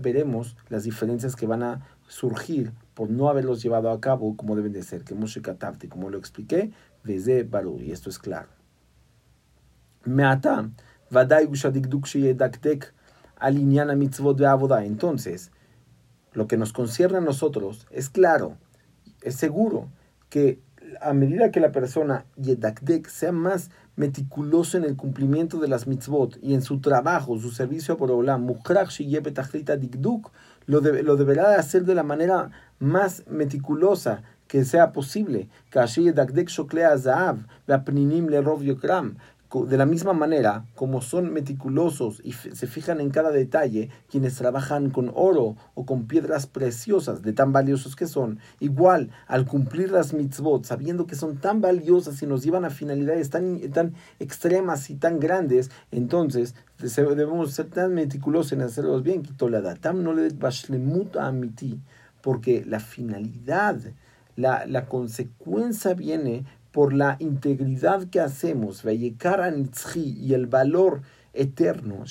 veremos 0.00 0.56
las 0.68 0.84
diferencias 0.84 1.36
que 1.36 1.46
van 1.46 1.62
a 1.62 1.86
surgir 2.08 2.72
por 2.94 3.10
no 3.10 3.28
haberlos 3.28 3.62
llevado 3.62 3.90
a 3.90 4.00
cabo 4.00 4.36
como 4.36 4.56
deben 4.56 4.72
de 4.72 4.82
ser, 4.82 5.04
que 5.04 5.14
Moshe 5.14 5.42
Katavti, 5.42 5.88
como 5.88 6.08
lo 6.08 6.16
expliqué, 6.16 6.70
desde 7.04 7.42
Barur, 7.42 7.82
y 7.82 7.92
esto 7.92 8.08
es 8.08 8.18
claro. 8.18 8.55
Meata, 10.06 10.70
vadai 11.10 11.48
sheyedaktek 11.52 12.92
alinyana 13.38 13.94
mitzvot 13.94 14.36
de 14.36 14.46
avoda. 14.46 14.84
Entonces, 14.84 15.50
lo 16.32 16.46
que 16.46 16.56
nos 16.56 16.72
concierne 16.72 17.18
a 17.18 17.20
nosotros 17.20 17.86
es 17.90 18.08
claro, 18.08 18.56
es 19.22 19.36
seguro 19.36 19.88
que 20.28 20.60
a 21.00 21.12
medida 21.12 21.50
que 21.50 21.60
la 21.60 21.72
persona 21.72 22.24
yedakdek 22.36 23.08
sea 23.08 23.32
más 23.32 23.70
meticuloso 23.96 24.76
en 24.76 24.84
el 24.84 24.96
cumplimiento 24.96 25.58
de 25.58 25.68
las 25.68 25.86
mitzvot 25.86 26.38
y 26.42 26.54
en 26.54 26.62
su 26.62 26.80
trabajo, 26.80 27.38
su 27.38 27.50
servicio 27.50 27.94
a 27.94 27.96
Borolam, 27.96 28.46
dikduk, 28.46 30.32
lo, 30.66 30.80
lo 30.80 31.16
deberá 31.16 31.58
hacer 31.58 31.84
de 31.84 31.94
la 31.94 32.02
manera 32.02 32.50
más 32.78 33.24
meticulosa 33.26 34.22
que 34.48 34.64
sea 34.64 34.92
posible. 34.92 35.48
De 39.64 39.78
la 39.78 39.86
misma 39.86 40.12
manera, 40.12 40.66
como 40.74 41.00
son 41.00 41.32
meticulosos 41.32 42.20
y 42.24 42.32
se 42.32 42.66
fijan 42.66 43.00
en 43.00 43.10
cada 43.10 43.30
detalle, 43.30 43.90
quienes 44.10 44.34
trabajan 44.34 44.90
con 44.90 45.10
oro 45.14 45.56
o 45.74 45.86
con 45.86 46.06
piedras 46.06 46.46
preciosas, 46.46 47.22
de 47.22 47.32
tan 47.32 47.52
valiosos 47.52 47.96
que 47.96 48.06
son, 48.06 48.38
igual 48.60 49.10
al 49.26 49.46
cumplir 49.46 49.90
las 49.90 50.12
mitzvot, 50.12 50.64
sabiendo 50.64 51.06
que 51.06 51.14
son 51.14 51.38
tan 51.38 51.60
valiosas 51.60 52.20
y 52.22 52.26
nos 52.26 52.42
llevan 52.42 52.64
a 52.64 52.70
finalidades 52.70 53.30
tan, 53.30 53.60
tan 53.70 53.94
extremas 54.18 54.90
y 54.90 54.96
tan 54.96 55.20
grandes, 55.20 55.70
entonces 55.90 56.54
debemos 56.78 57.52
ser 57.52 57.66
tan 57.66 57.94
meticulosos 57.94 58.52
en 58.52 58.62
hacerlos 58.62 59.02
bien, 59.02 59.22
no 59.94 60.12
le 60.12 60.28
porque 62.20 62.64
la 62.66 62.80
finalidad, 62.80 63.78
la, 64.34 64.66
la 64.66 64.86
consecuencia 64.86 65.94
viene 65.94 66.44
por 66.76 66.92
la 66.92 67.16
integridad 67.20 68.06
que 68.10 68.20
hacemos, 68.20 68.84
y 68.84 70.34
el 70.34 70.46
valor 70.46 71.00
eterno, 71.32 72.04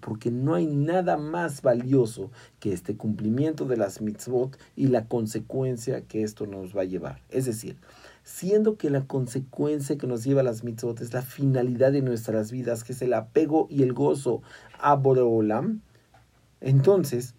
porque 0.00 0.30
no 0.30 0.54
hay 0.54 0.66
nada 0.66 1.16
más 1.16 1.60
valioso 1.60 2.30
que 2.60 2.72
este 2.72 2.96
cumplimiento 2.96 3.64
de 3.64 3.76
las 3.76 4.00
mitzvot 4.00 4.56
y 4.76 4.86
la 4.86 5.06
consecuencia 5.06 6.02
que 6.02 6.22
esto 6.22 6.46
nos 6.46 6.76
va 6.76 6.82
a 6.82 6.84
llevar. 6.84 7.20
Es 7.30 7.46
decir, 7.46 7.78
siendo 8.22 8.76
que 8.76 8.90
la 8.90 9.08
consecuencia 9.08 9.98
que 9.98 10.06
nos 10.06 10.22
lleva 10.22 10.42
a 10.42 10.44
las 10.44 10.62
mitzvot 10.62 11.00
es 11.00 11.12
la 11.12 11.22
finalidad 11.22 11.90
de 11.90 12.02
nuestras 12.02 12.52
vidas, 12.52 12.84
que 12.84 12.92
es 12.92 13.02
el 13.02 13.12
apego 13.12 13.66
y 13.68 13.82
el 13.82 13.92
gozo 13.92 14.40
a 14.78 14.94
Boreolam, 14.94 15.80
entonces 16.60 17.34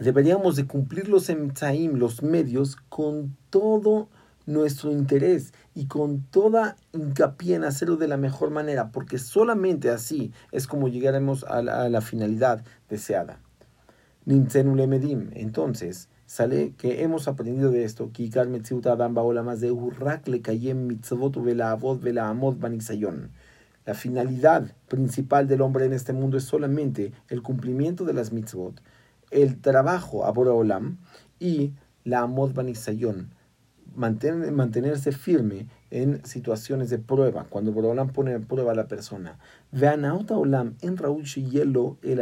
deberíamos 0.00 0.56
de 0.56 0.66
cumplir 0.66 1.08
los 1.08 1.28
emtzaim, 1.28 1.94
los 1.96 2.22
medios, 2.22 2.76
con 2.88 3.36
todo 3.50 4.08
nuestro 4.46 4.90
interés 4.90 5.52
y 5.74 5.86
con 5.86 6.22
toda 6.22 6.76
hincapié 6.92 7.56
en 7.56 7.64
hacerlo 7.64 7.96
de 7.96 8.08
la 8.08 8.16
mejor 8.16 8.50
manera, 8.50 8.90
porque 8.90 9.18
solamente 9.18 9.90
así 9.90 10.32
es 10.52 10.66
como 10.66 10.88
llegaremos 10.88 11.44
a 11.44 11.62
la, 11.62 12.00
finalidad 12.00 12.64
deseada. 12.88 13.40
Entonces, 14.26 16.08
sale 16.26 16.74
que 16.76 17.02
hemos 17.02 17.28
aprendido 17.28 17.70
de 17.70 17.84
esto, 17.84 18.10
la 23.86 23.94
finalidad 23.94 24.76
principal 24.88 25.48
del 25.48 25.62
hombre 25.62 25.84
en 25.86 25.92
este 25.92 26.12
mundo 26.12 26.36
es 26.36 26.44
solamente 26.44 27.12
el 27.28 27.42
cumplimiento 27.42 28.04
de 28.04 28.12
las 28.12 28.32
mitzvot, 28.32 28.80
el 29.30 29.60
trabajo 29.60 30.24
a 30.24 30.30
Olam 30.30 30.98
y 31.38 31.72
la 32.04 32.20
Amod 32.20 32.52
Banisayon, 32.52 33.30
mantenerse 33.94 35.12
firme 35.12 35.68
en 35.90 36.24
situaciones 36.24 36.90
de 36.90 36.98
prueba, 36.98 37.46
cuando 37.48 37.72
Borolam 37.72 38.10
pone 38.10 38.32
en 38.32 38.44
prueba 38.44 38.72
a 38.72 38.76
la 38.76 38.86
persona. 38.86 39.38
Veanauta 39.72 40.36
Olam 40.36 40.76
en 40.82 40.96
Raúl 40.96 41.24
Hielo 41.24 41.98
el 42.02 42.20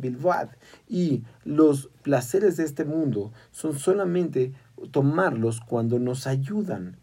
bilvad. 0.00 0.48
Y 0.88 1.22
los 1.44 1.90
placeres 2.02 2.56
de 2.56 2.64
este 2.64 2.84
mundo 2.84 3.32
son 3.52 3.78
solamente 3.78 4.52
tomarlos 4.90 5.60
cuando 5.60 5.98
nos 5.98 6.26
ayudan. 6.26 6.96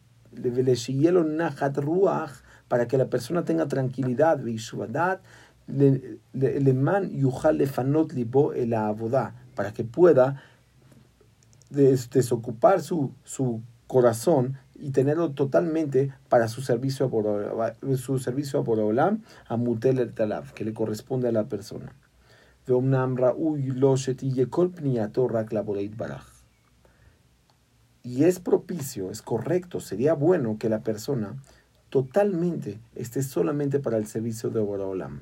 Para 2.67 2.87
que 2.87 2.97
la 2.97 3.09
persona 3.09 3.45
tenga 3.45 3.67
tranquilidad, 3.67 4.39
man 5.67 7.09
yuhal 7.09 7.57
lefanot 7.57 8.13
libo 8.13 8.53
el 8.53 8.75
para 9.55 9.73
que 9.73 9.83
pueda 9.83 10.41
desocupar 11.69 12.81
su, 12.81 13.11
su 13.23 13.61
corazón 13.87 14.57
y 14.75 14.91
tenerlo 14.91 15.31
totalmente 15.31 16.13
para 16.29 16.47
su 16.47 16.61
servicio 16.61 17.11
a 17.61 17.73
su 17.97 18.19
servicio 18.19 18.59
a 18.59 18.63
Borolam, 18.63 19.23
a 19.47 19.57
Mutel 19.57 19.99
el 19.99 20.13
Talab, 20.13 20.53
que 20.53 20.63
le 20.63 20.73
corresponde 20.73 21.27
a 21.27 21.31
la 21.31 21.45
persona. 21.45 21.95
Y 28.03 28.23
es 28.23 28.39
propicio, 28.39 29.09
es 29.09 29.21
correcto, 29.21 29.79
sería 29.79 30.13
bueno 30.13 30.57
que 30.59 30.69
la 30.69 30.81
persona 30.81 31.35
totalmente 31.89 32.79
esté 32.95 33.23
solamente 33.23 33.79
para 33.79 33.97
el 33.97 34.05
servicio 34.05 34.49
de 34.49 34.59
Borolam. 34.59 35.21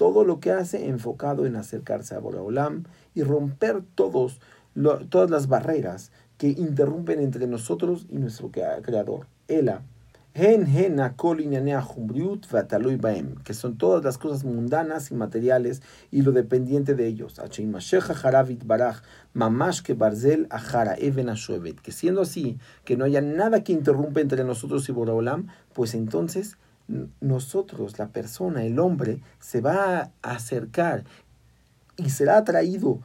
todo 0.00 0.24
lo 0.24 0.40
que 0.40 0.50
hace 0.50 0.88
enfocado 0.88 1.44
en 1.44 1.56
acercarse 1.56 2.14
a 2.14 2.20
Boraholam 2.20 2.84
y 3.14 3.22
romper 3.22 3.82
todos, 3.94 4.40
todas 5.10 5.28
las 5.28 5.46
barreras 5.46 6.10
que 6.38 6.48
interrumpen 6.48 7.20
entre 7.20 7.46
nosotros 7.46 8.06
y 8.08 8.16
nuestro 8.16 8.50
creador. 8.50 9.26
Ela. 9.46 9.82
que 13.44 13.52
son 13.52 13.76
todas 13.76 14.02
las 14.02 14.16
cosas 14.16 14.42
mundanas 14.42 15.10
y 15.10 15.14
materiales 15.14 15.82
y 16.10 16.22
lo 16.22 16.32
dependiente 16.32 16.94
de 16.94 17.06
ellos. 17.06 17.38
Que 21.82 21.92
siendo 21.92 22.22
así, 22.22 22.58
que 22.86 22.96
no 22.96 23.04
haya 23.04 23.20
nada 23.20 23.62
que 23.62 23.74
interrumpa 23.74 24.22
entre 24.22 24.44
nosotros 24.44 24.88
y 24.88 24.92
Boraholam, 24.92 25.48
pues 25.74 25.92
entonces 25.92 26.56
nosotros, 27.20 27.98
la 27.98 28.08
persona, 28.08 28.64
el 28.64 28.78
hombre, 28.78 29.20
se 29.38 29.60
va 29.60 30.00
a 30.00 30.10
acercar 30.22 31.04
y 31.96 32.10
será 32.10 32.38
atraído 32.38 33.00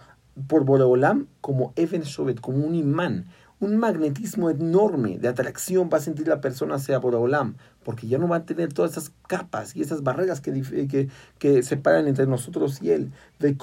por 0.48 0.66
Boreolam 0.66 1.28
como 1.42 1.74
Even 1.76 2.02
Shovet, 2.02 2.40
como 2.40 2.66
un 2.66 2.76
imán, 2.76 3.28
un 3.60 3.78
magnetismo 3.78 4.50
enorme 4.50 5.18
de 5.18 5.28
atracción 5.28 5.90
va 5.92 5.98
a 5.98 6.02
sentir 6.02 6.28
la 6.28 6.42
persona 6.42 6.76
hacia 6.76 7.00
Boreolam, 7.00 7.56
porque 7.86 8.08
ya 8.08 8.18
no 8.18 8.28
va 8.28 8.38
a 8.38 8.46
tener 8.46 8.74
todas 8.74 8.92
esas 8.94 9.12
capas 9.28 9.76
y 9.76 9.82
esas 9.82 10.02
barreras 10.02 10.42
que, 10.42 10.52
que, 10.90 11.08
que 11.38 11.62
separan 11.62 12.08
entre 12.08 12.26
nosotros 12.26 12.82
y 12.82 12.90
él. 12.90 13.12
Y 13.40 13.54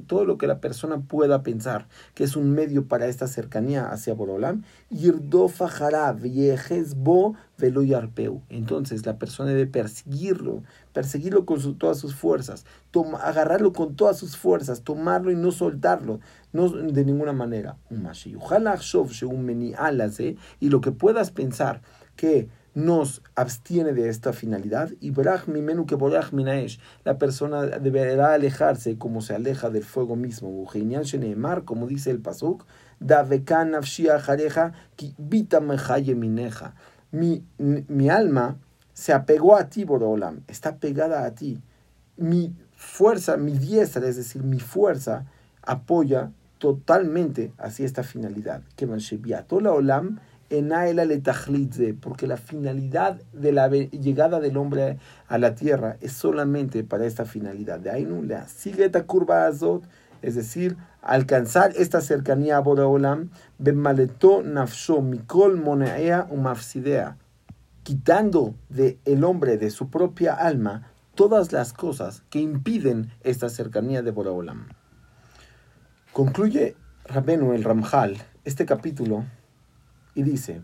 todo 0.00 0.24
lo 0.24 0.36
que 0.36 0.46
la 0.48 0.58
persona 0.58 0.98
pueda 0.98 1.42
pensar 1.44 1.86
que 2.14 2.24
es 2.24 2.34
un 2.34 2.50
medio 2.50 2.88
para 2.88 3.06
esta 3.06 3.28
cercanía 3.28 3.86
hacia 3.86 4.14
Borolam, 4.14 4.64
entonces 8.48 9.06
la 9.06 9.16
persona 9.16 9.50
debe 9.50 9.66
perseguirlo, 9.66 10.62
perseguirlo 10.92 11.46
con 11.46 11.78
todas 11.78 11.98
sus 11.98 12.16
fuerzas, 12.16 12.66
agarrarlo 13.22 13.72
con 13.72 13.94
todas 13.94 14.18
sus 14.18 14.36
fuerzas, 14.36 14.82
tomarlo 14.82 15.30
y 15.30 15.36
no 15.36 15.52
soltarlo, 15.52 16.18
no 16.54 16.68
de 16.70 17.04
ninguna 17.04 17.32
manera. 17.32 17.76
Y 20.60 20.68
lo 20.70 20.80
que 20.80 20.92
puedas 20.92 21.30
pensar 21.32 21.82
que 22.16 22.48
nos 22.74 23.22
abstiene 23.34 23.92
de 23.92 24.08
esta 24.08 24.32
finalidad 24.32 24.90
y 25.00 25.12
que 25.12 25.96
minaesh 26.32 26.78
la 27.04 27.18
persona 27.18 27.62
deberá 27.66 28.34
alejarse 28.34 28.98
como 28.98 29.20
se 29.20 29.34
aleja 29.34 29.70
del 29.70 29.84
fuego 29.84 30.16
mismo. 30.16 30.64
Como 31.64 31.86
dice 31.86 32.10
el 32.10 32.20
pasuk 32.20 32.64
mi, 37.12 37.44
mi 37.58 38.08
alma 38.08 38.58
se 38.92 39.12
apegó 39.12 39.56
a 39.56 39.68
ti 39.68 39.84
Borolam 39.84 40.40
está 40.48 40.76
pegada 40.76 41.24
a 41.24 41.34
ti. 41.34 41.60
Mi 42.16 42.54
fuerza 42.76 43.36
mi 43.36 43.58
diestra 43.58 44.06
es 44.06 44.16
decir 44.16 44.42
mi 44.42 44.60
fuerza 44.60 45.26
apoya 45.62 46.32
totalmente 46.64 47.52
hacia 47.58 47.84
esta 47.84 48.02
finalidad 48.02 48.62
que 48.74 48.86
tola 49.46 49.72
olam 49.72 50.18
porque 52.00 52.26
la 52.26 52.38
finalidad 52.38 53.20
de 53.34 53.52
la 53.52 53.68
llegada 53.68 54.40
del 54.40 54.56
hombre 54.56 54.96
a 55.28 55.36
la 55.36 55.54
tierra 55.54 55.98
es 56.00 56.12
solamente 56.14 56.82
para 56.82 57.04
esta 57.04 57.26
finalidad. 57.26 57.80
De 57.80 57.90
ahí 57.90 58.06
no 58.06 58.22
la 58.22 58.48
sigue 58.48 58.90
curva 59.04 59.46
azot, 59.46 59.84
es 60.22 60.36
decir, 60.36 60.78
alcanzar 61.02 61.72
esta 61.76 62.00
cercanía 62.00 62.56
a 62.56 62.60
Boraholam, 62.60 63.28
bemaleto 63.58 64.42
nafsho 64.42 65.02
mikol 65.02 65.58
moneea 65.58 66.26
umafsidea, 66.30 67.18
quitando 67.82 68.54
de 68.70 68.98
el 69.04 69.22
hombre 69.24 69.58
de 69.58 69.68
su 69.68 69.90
propia 69.90 70.32
alma 70.32 70.88
todas 71.14 71.52
las 71.52 71.74
cosas 71.74 72.22
que 72.30 72.40
impiden 72.40 73.10
esta 73.22 73.50
cercanía 73.50 74.00
de 74.00 74.12
Boraholam. 74.12 74.68
Concluye 76.14 76.76
Rabenu 77.06 77.54
el 77.54 77.64
Ramjal 77.64 78.16
este 78.44 78.66
capítulo 78.66 79.24
y 80.14 80.22
dice, 80.22 80.62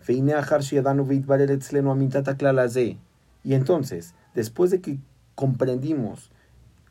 y 3.42 3.54
entonces, 3.54 4.14
después 4.32 4.70
de 4.70 4.80
que 4.80 4.98
comprendimos 5.34 6.30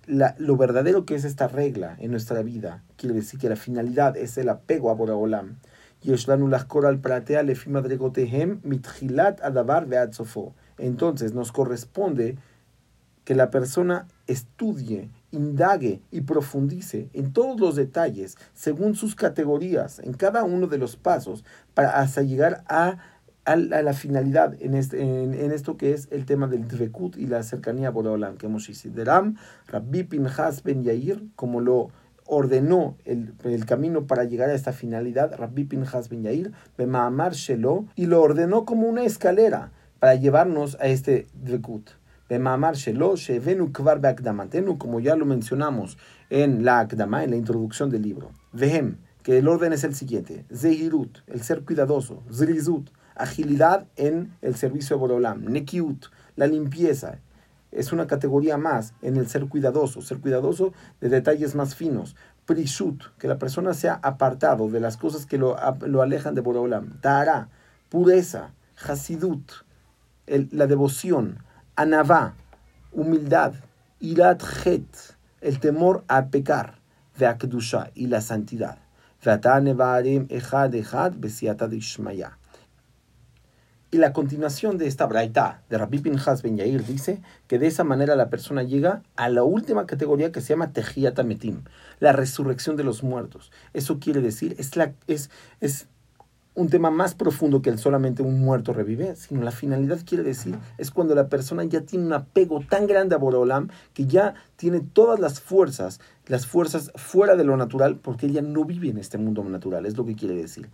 lo 0.07 0.57
verdadero 0.57 1.05
que 1.05 1.15
es 1.15 1.23
esta 1.23 1.47
regla 1.47 1.95
en 1.99 2.11
nuestra 2.11 2.41
vida, 2.41 2.83
quiere 2.97 3.15
decir 3.15 3.39
que 3.39 3.47
la 3.47 3.55
finalidad 3.55 4.17
es 4.17 4.37
el 4.37 4.49
apego 4.49 4.91
a 4.91 4.93
Boraholam, 4.93 5.55
entonces 10.77 11.33
nos 11.33 11.51
corresponde 11.53 12.37
que 13.29 13.35
la 13.35 13.51
persona 13.51 14.07
estudie 14.25 15.11
indague 15.29 16.01
y 16.09 16.21
profundice 16.21 17.11
en 17.13 17.31
todos 17.31 17.59
los 17.59 17.75
detalles, 17.75 18.39
según 18.55 18.95
sus 18.95 19.13
categorías, 19.13 19.99
en 19.99 20.13
cada 20.13 20.43
uno 20.43 20.65
de 20.65 20.79
los 20.79 20.95
pasos, 20.95 21.45
para 21.75 21.99
hasta 21.99 22.23
llegar 22.23 22.63
a, 22.67 22.97
a, 23.45 23.55
la 23.55 23.93
finalidad 23.93 24.55
en, 24.59 24.73
este, 24.73 24.99
en, 25.03 25.51
esto 25.51 25.77
que 25.77 25.93
es 25.93 26.07
el 26.09 26.25
tema 26.25 26.47
del 26.47 26.67
Dvekut 26.67 27.17
y 27.17 27.27
la 27.27 27.43
cercanía 27.43 27.89
a 27.89 27.91
Boreolam, 27.91 28.35
que 28.35 28.47
hemos 28.47 28.67
Deram, 28.95 29.35
Rabbi 29.67 30.05
Pinchas 30.05 30.63
Ben 30.63 30.83
Yair, 30.83 31.23
como 31.35 31.61
lo 31.61 31.91
ordenó 32.25 32.97
el, 33.05 33.35
el, 33.43 33.67
camino 33.67 34.07
para 34.07 34.23
llegar 34.23 34.49
a 34.49 34.55
esta 34.55 34.73
finalidad, 34.73 35.35
Rabbi 35.37 35.65
Pinchas 35.65 36.09
Ben 36.09 36.23
Yair, 36.23 36.51
Bemaamar 36.79 37.33
Shelo, 37.33 37.85
y 37.95 38.07
lo 38.07 38.23
ordenó 38.23 38.65
como 38.65 38.87
una 38.87 39.03
escalera 39.03 39.71
para 39.99 40.15
llevarnos 40.15 40.77
a 40.79 40.87
este 40.87 41.27
Dvekut 41.35 41.98
como 44.77 44.99
ya 44.99 45.15
lo 45.15 45.25
mencionamos 45.25 45.97
en 46.29 46.63
la 46.63 46.79
Akdama, 46.79 47.23
en 47.23 47.31
la 47.31 47.37
introducción 47.37 47.89
del 47.89 48.03
libro. 48.03 48.31
Vehem, 48.53 48.97
que 49.23 49.37
el 49.37 49.47
orden 49.47 49.73
es 49.73 49.83
el 49.83 49.95
siguiente. 49.95 50.45
Zehirut, 50.53 51.19
el 51.27 51.41
ser 51.41 51.63
cuidadoso. 51.63 52.23
Zrizut, 52.31 52.89
agilidad 53.15 53.87
en 53.95 54.33
el 54.41 54.55
servicio 54.55 54.95
a 54.95 54.99
Borolam. 54.99 55.45
Nekiut, 55.45 56.05
la 56.35 56.47
limpieza. 56.47 57.19
Es 57.71 57.91
una 57.91 58.07
categoría 58.07 58.57
más 58.57 58.93
en 59.01 59.17
el 59.17 59.27
ser 59.27 59.47
cuidadoso, 59.47 60.01
ser 60.01 60.19
cuidadoso 60.19 60.73
de 61.01 61.09
detalles 61.09 61.53
más 61.55 61.75
finos. 61.75 62.15
Prishut, 62.45 63.03
que 63.19 63.27
la 63.27 63.37
persona 63.37 63.73
sea 63.73 63.99
apartado 64.01 64.69
de 64.69 64.79
las 64.79 64.97
cosas 64.97 65.25
que 65.25 65.37
lo, 65.37 65.55
lo 65.85 66.01
alejan 66.01 66.33
de 66.33 66.41
Borolam. 66.41 66.99
Tahara, 67.01 67.49
pureza. 67.89 68.53
Hasidut, 68.87 69.51
la 70.27 70.67
devoción. 70.67 71.43
Anavá, 71.79 72.33
humildad, 72.91 73.53
irat 74.01 74.41
het, 74.65 75.15
el 75.39 75.61
temor 75.63 76.03
a 76.09 76.25
pecar, 76.27 76.73
ve'akdusha 77.17 77.91
y 77.95 78.07
la 78.07 78.19
santidad. 78.19 78.79
y 83.91 83.97
la 83.97 84.11
continuación 84.11 84.77
de 84.77 84.87
esta 84.87 85.05
braita 85.05 85.63
de 85.69 85.77
Rabbi 85.77 85.99
Pinhas 85.99 86.41
Ben 86.41 86.57
Yair 86.57 86.85
dice 86.85 87.21
que 87.47 87.57
de 87.57 87.67
esa 87.67 87.85
manera 87.85 88.17
la 88.17 88.29
persona 88.29 88.63
llega 88.63 89.01
a 89.15 89.29
la 89.29 89.43
última 89.43 89.85
categoría 89.85 90.33
que 90.33 90.41
se 90.41 90.49
llama 90.49 90.73
Ametim, 91.15 91.63
la 92.01 92.11
resurrección 92.11 92.75
de 92.75 92.83
los 92.83 93.03
muertos. 93.03 93.53
Eso 93.73 93.99
quiere 93.99 94.19
decir, 94.19 94.53
es, 94.59 94.75
la, 94.75 94.95
es, 95.07 95.29
es 95.61 95.87
un 96.59 96.67
tema 96.69 96.91
más 96.91 97.15
profundo 97.15 97.61
que 97.61 97.69
el 97.69 97.79
solamente 97.79 98.21
un 98.21 98.41
muerto 98.41 98.73
revive, 98.73 99.15
sino 99.15 99.41
la 99.41 99.51
finalidad 99.51 99.99
quiere 100.05 100.23
decir 100.23 100.57
es 100.77 100.91
cuando 100.91 101.15
la 101.15 101.29
persona 101.29 101.63
ya 101.63 101.81
tiene 101.81 102.05
un 102.05 102.13
apego 102.13 102.59
tan 102.67 102.85
grande 102.85 103.15
a 103.15 103.17
Borolam 103.17 103.69
que 103.93 104.07
ya 104.07 104.33
tiene 104.57 104.81
todas 104.81 105.21
las 105.21 105.39
fuerzas, 105.39 106.01
las 106.25 106.45
fuerzas 106.45 106.91
fuera 106.95 107.37
de 107.37 107.45
lo 107.45 107.55
natural, 107.55 107.95
porque 107.95 108.25
ella 108.25 108.41
no 108.41 108.65
vive 108.65 108.89
en 108.89 108.97
este 108.97 109.17
mundo 109.17 109.41
natural, 109.45 109.85
es 109.85 109.95
lo 109.95 110.05
que 110.05 110.15
quiere 110.15 110.35
decir. 110.35 110.69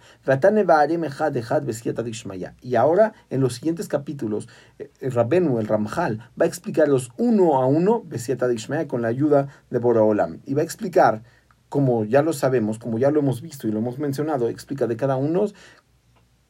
Y 2.61 2.75
ahora, 2.75 3.13
en 3.29 3.41
los 3.41 3.53
siguientes 3.53 3.87
capítulos, 3.87 4.49
el 4.79 4.89
eh, 4.99 5.09
Rabenu, 5.11 5.59
el 5.59 5.67
Ramjal, 5.67 6.17
va 6.39 6.45
a 6.45 6.47
explicarlos 6.47 7.11
uno 7.17 7.61
a 7.61 7.67
uno, 7.67 8.03
con 8.87 9.01
la 9.03 9.07
ayuda 9.07 9.49
de 9.69 9.79
Borolam, 9.79 10.39
y 10.45 10.55
va 10.55 10.61
a 10.61 10.65
explicar 10.65 11.21
como 11.75 12.05
ya 12.05 12.21
lo 12.21 12.31
sabemos, 12.31 12.79
como 12.79 12.99
ya 12.99 13.11
lo 13.11 13.19
hemos 13.19 13.41
visto 13.41 13.67
y 13.67 13.71
lo 13.73 13.79
hemos 13.79 13.99
mencionado, 13.99 14.47
explica 14.47 14.87
de 14.87 14.95
cada 14.95 15.17
uno, 15.17 15.43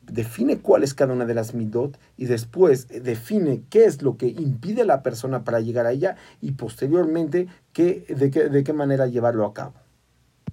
define 0.03 0.59
cuál 0.59 0.83
es 0.83 0.93
cada 0.93 1.15
una 1.15 1.25
de 1.25 1.33
las 1.33 1.55
midot 1.55 1.97
y 2.15 2.25
después 2.25 2.87
define 2.89 3.63
qué 3.71 3.85
es 3.85 4.03
lo 4.03 4.17
que 4.17 4.27
impide 4.27 4.83
a 4.83 4.85
la 4.85 5.01
persona 5.01 5.43
para 5.43 5.61
llegar 5.61 5.87
a 5.87 5.93
ella 5.93 6.15
y 6.41 6.51
posteriormente 6.51 7.47
qué, 7.73 8.05
de, 8.07 8.29
qué, 8.29 8.49
de 8.49 8.63
qué 8.63 8.73
manera 8.73 9.07
llevarlo 9.07 9.47
a 9.47 9.53
cabo. 9.55 9.73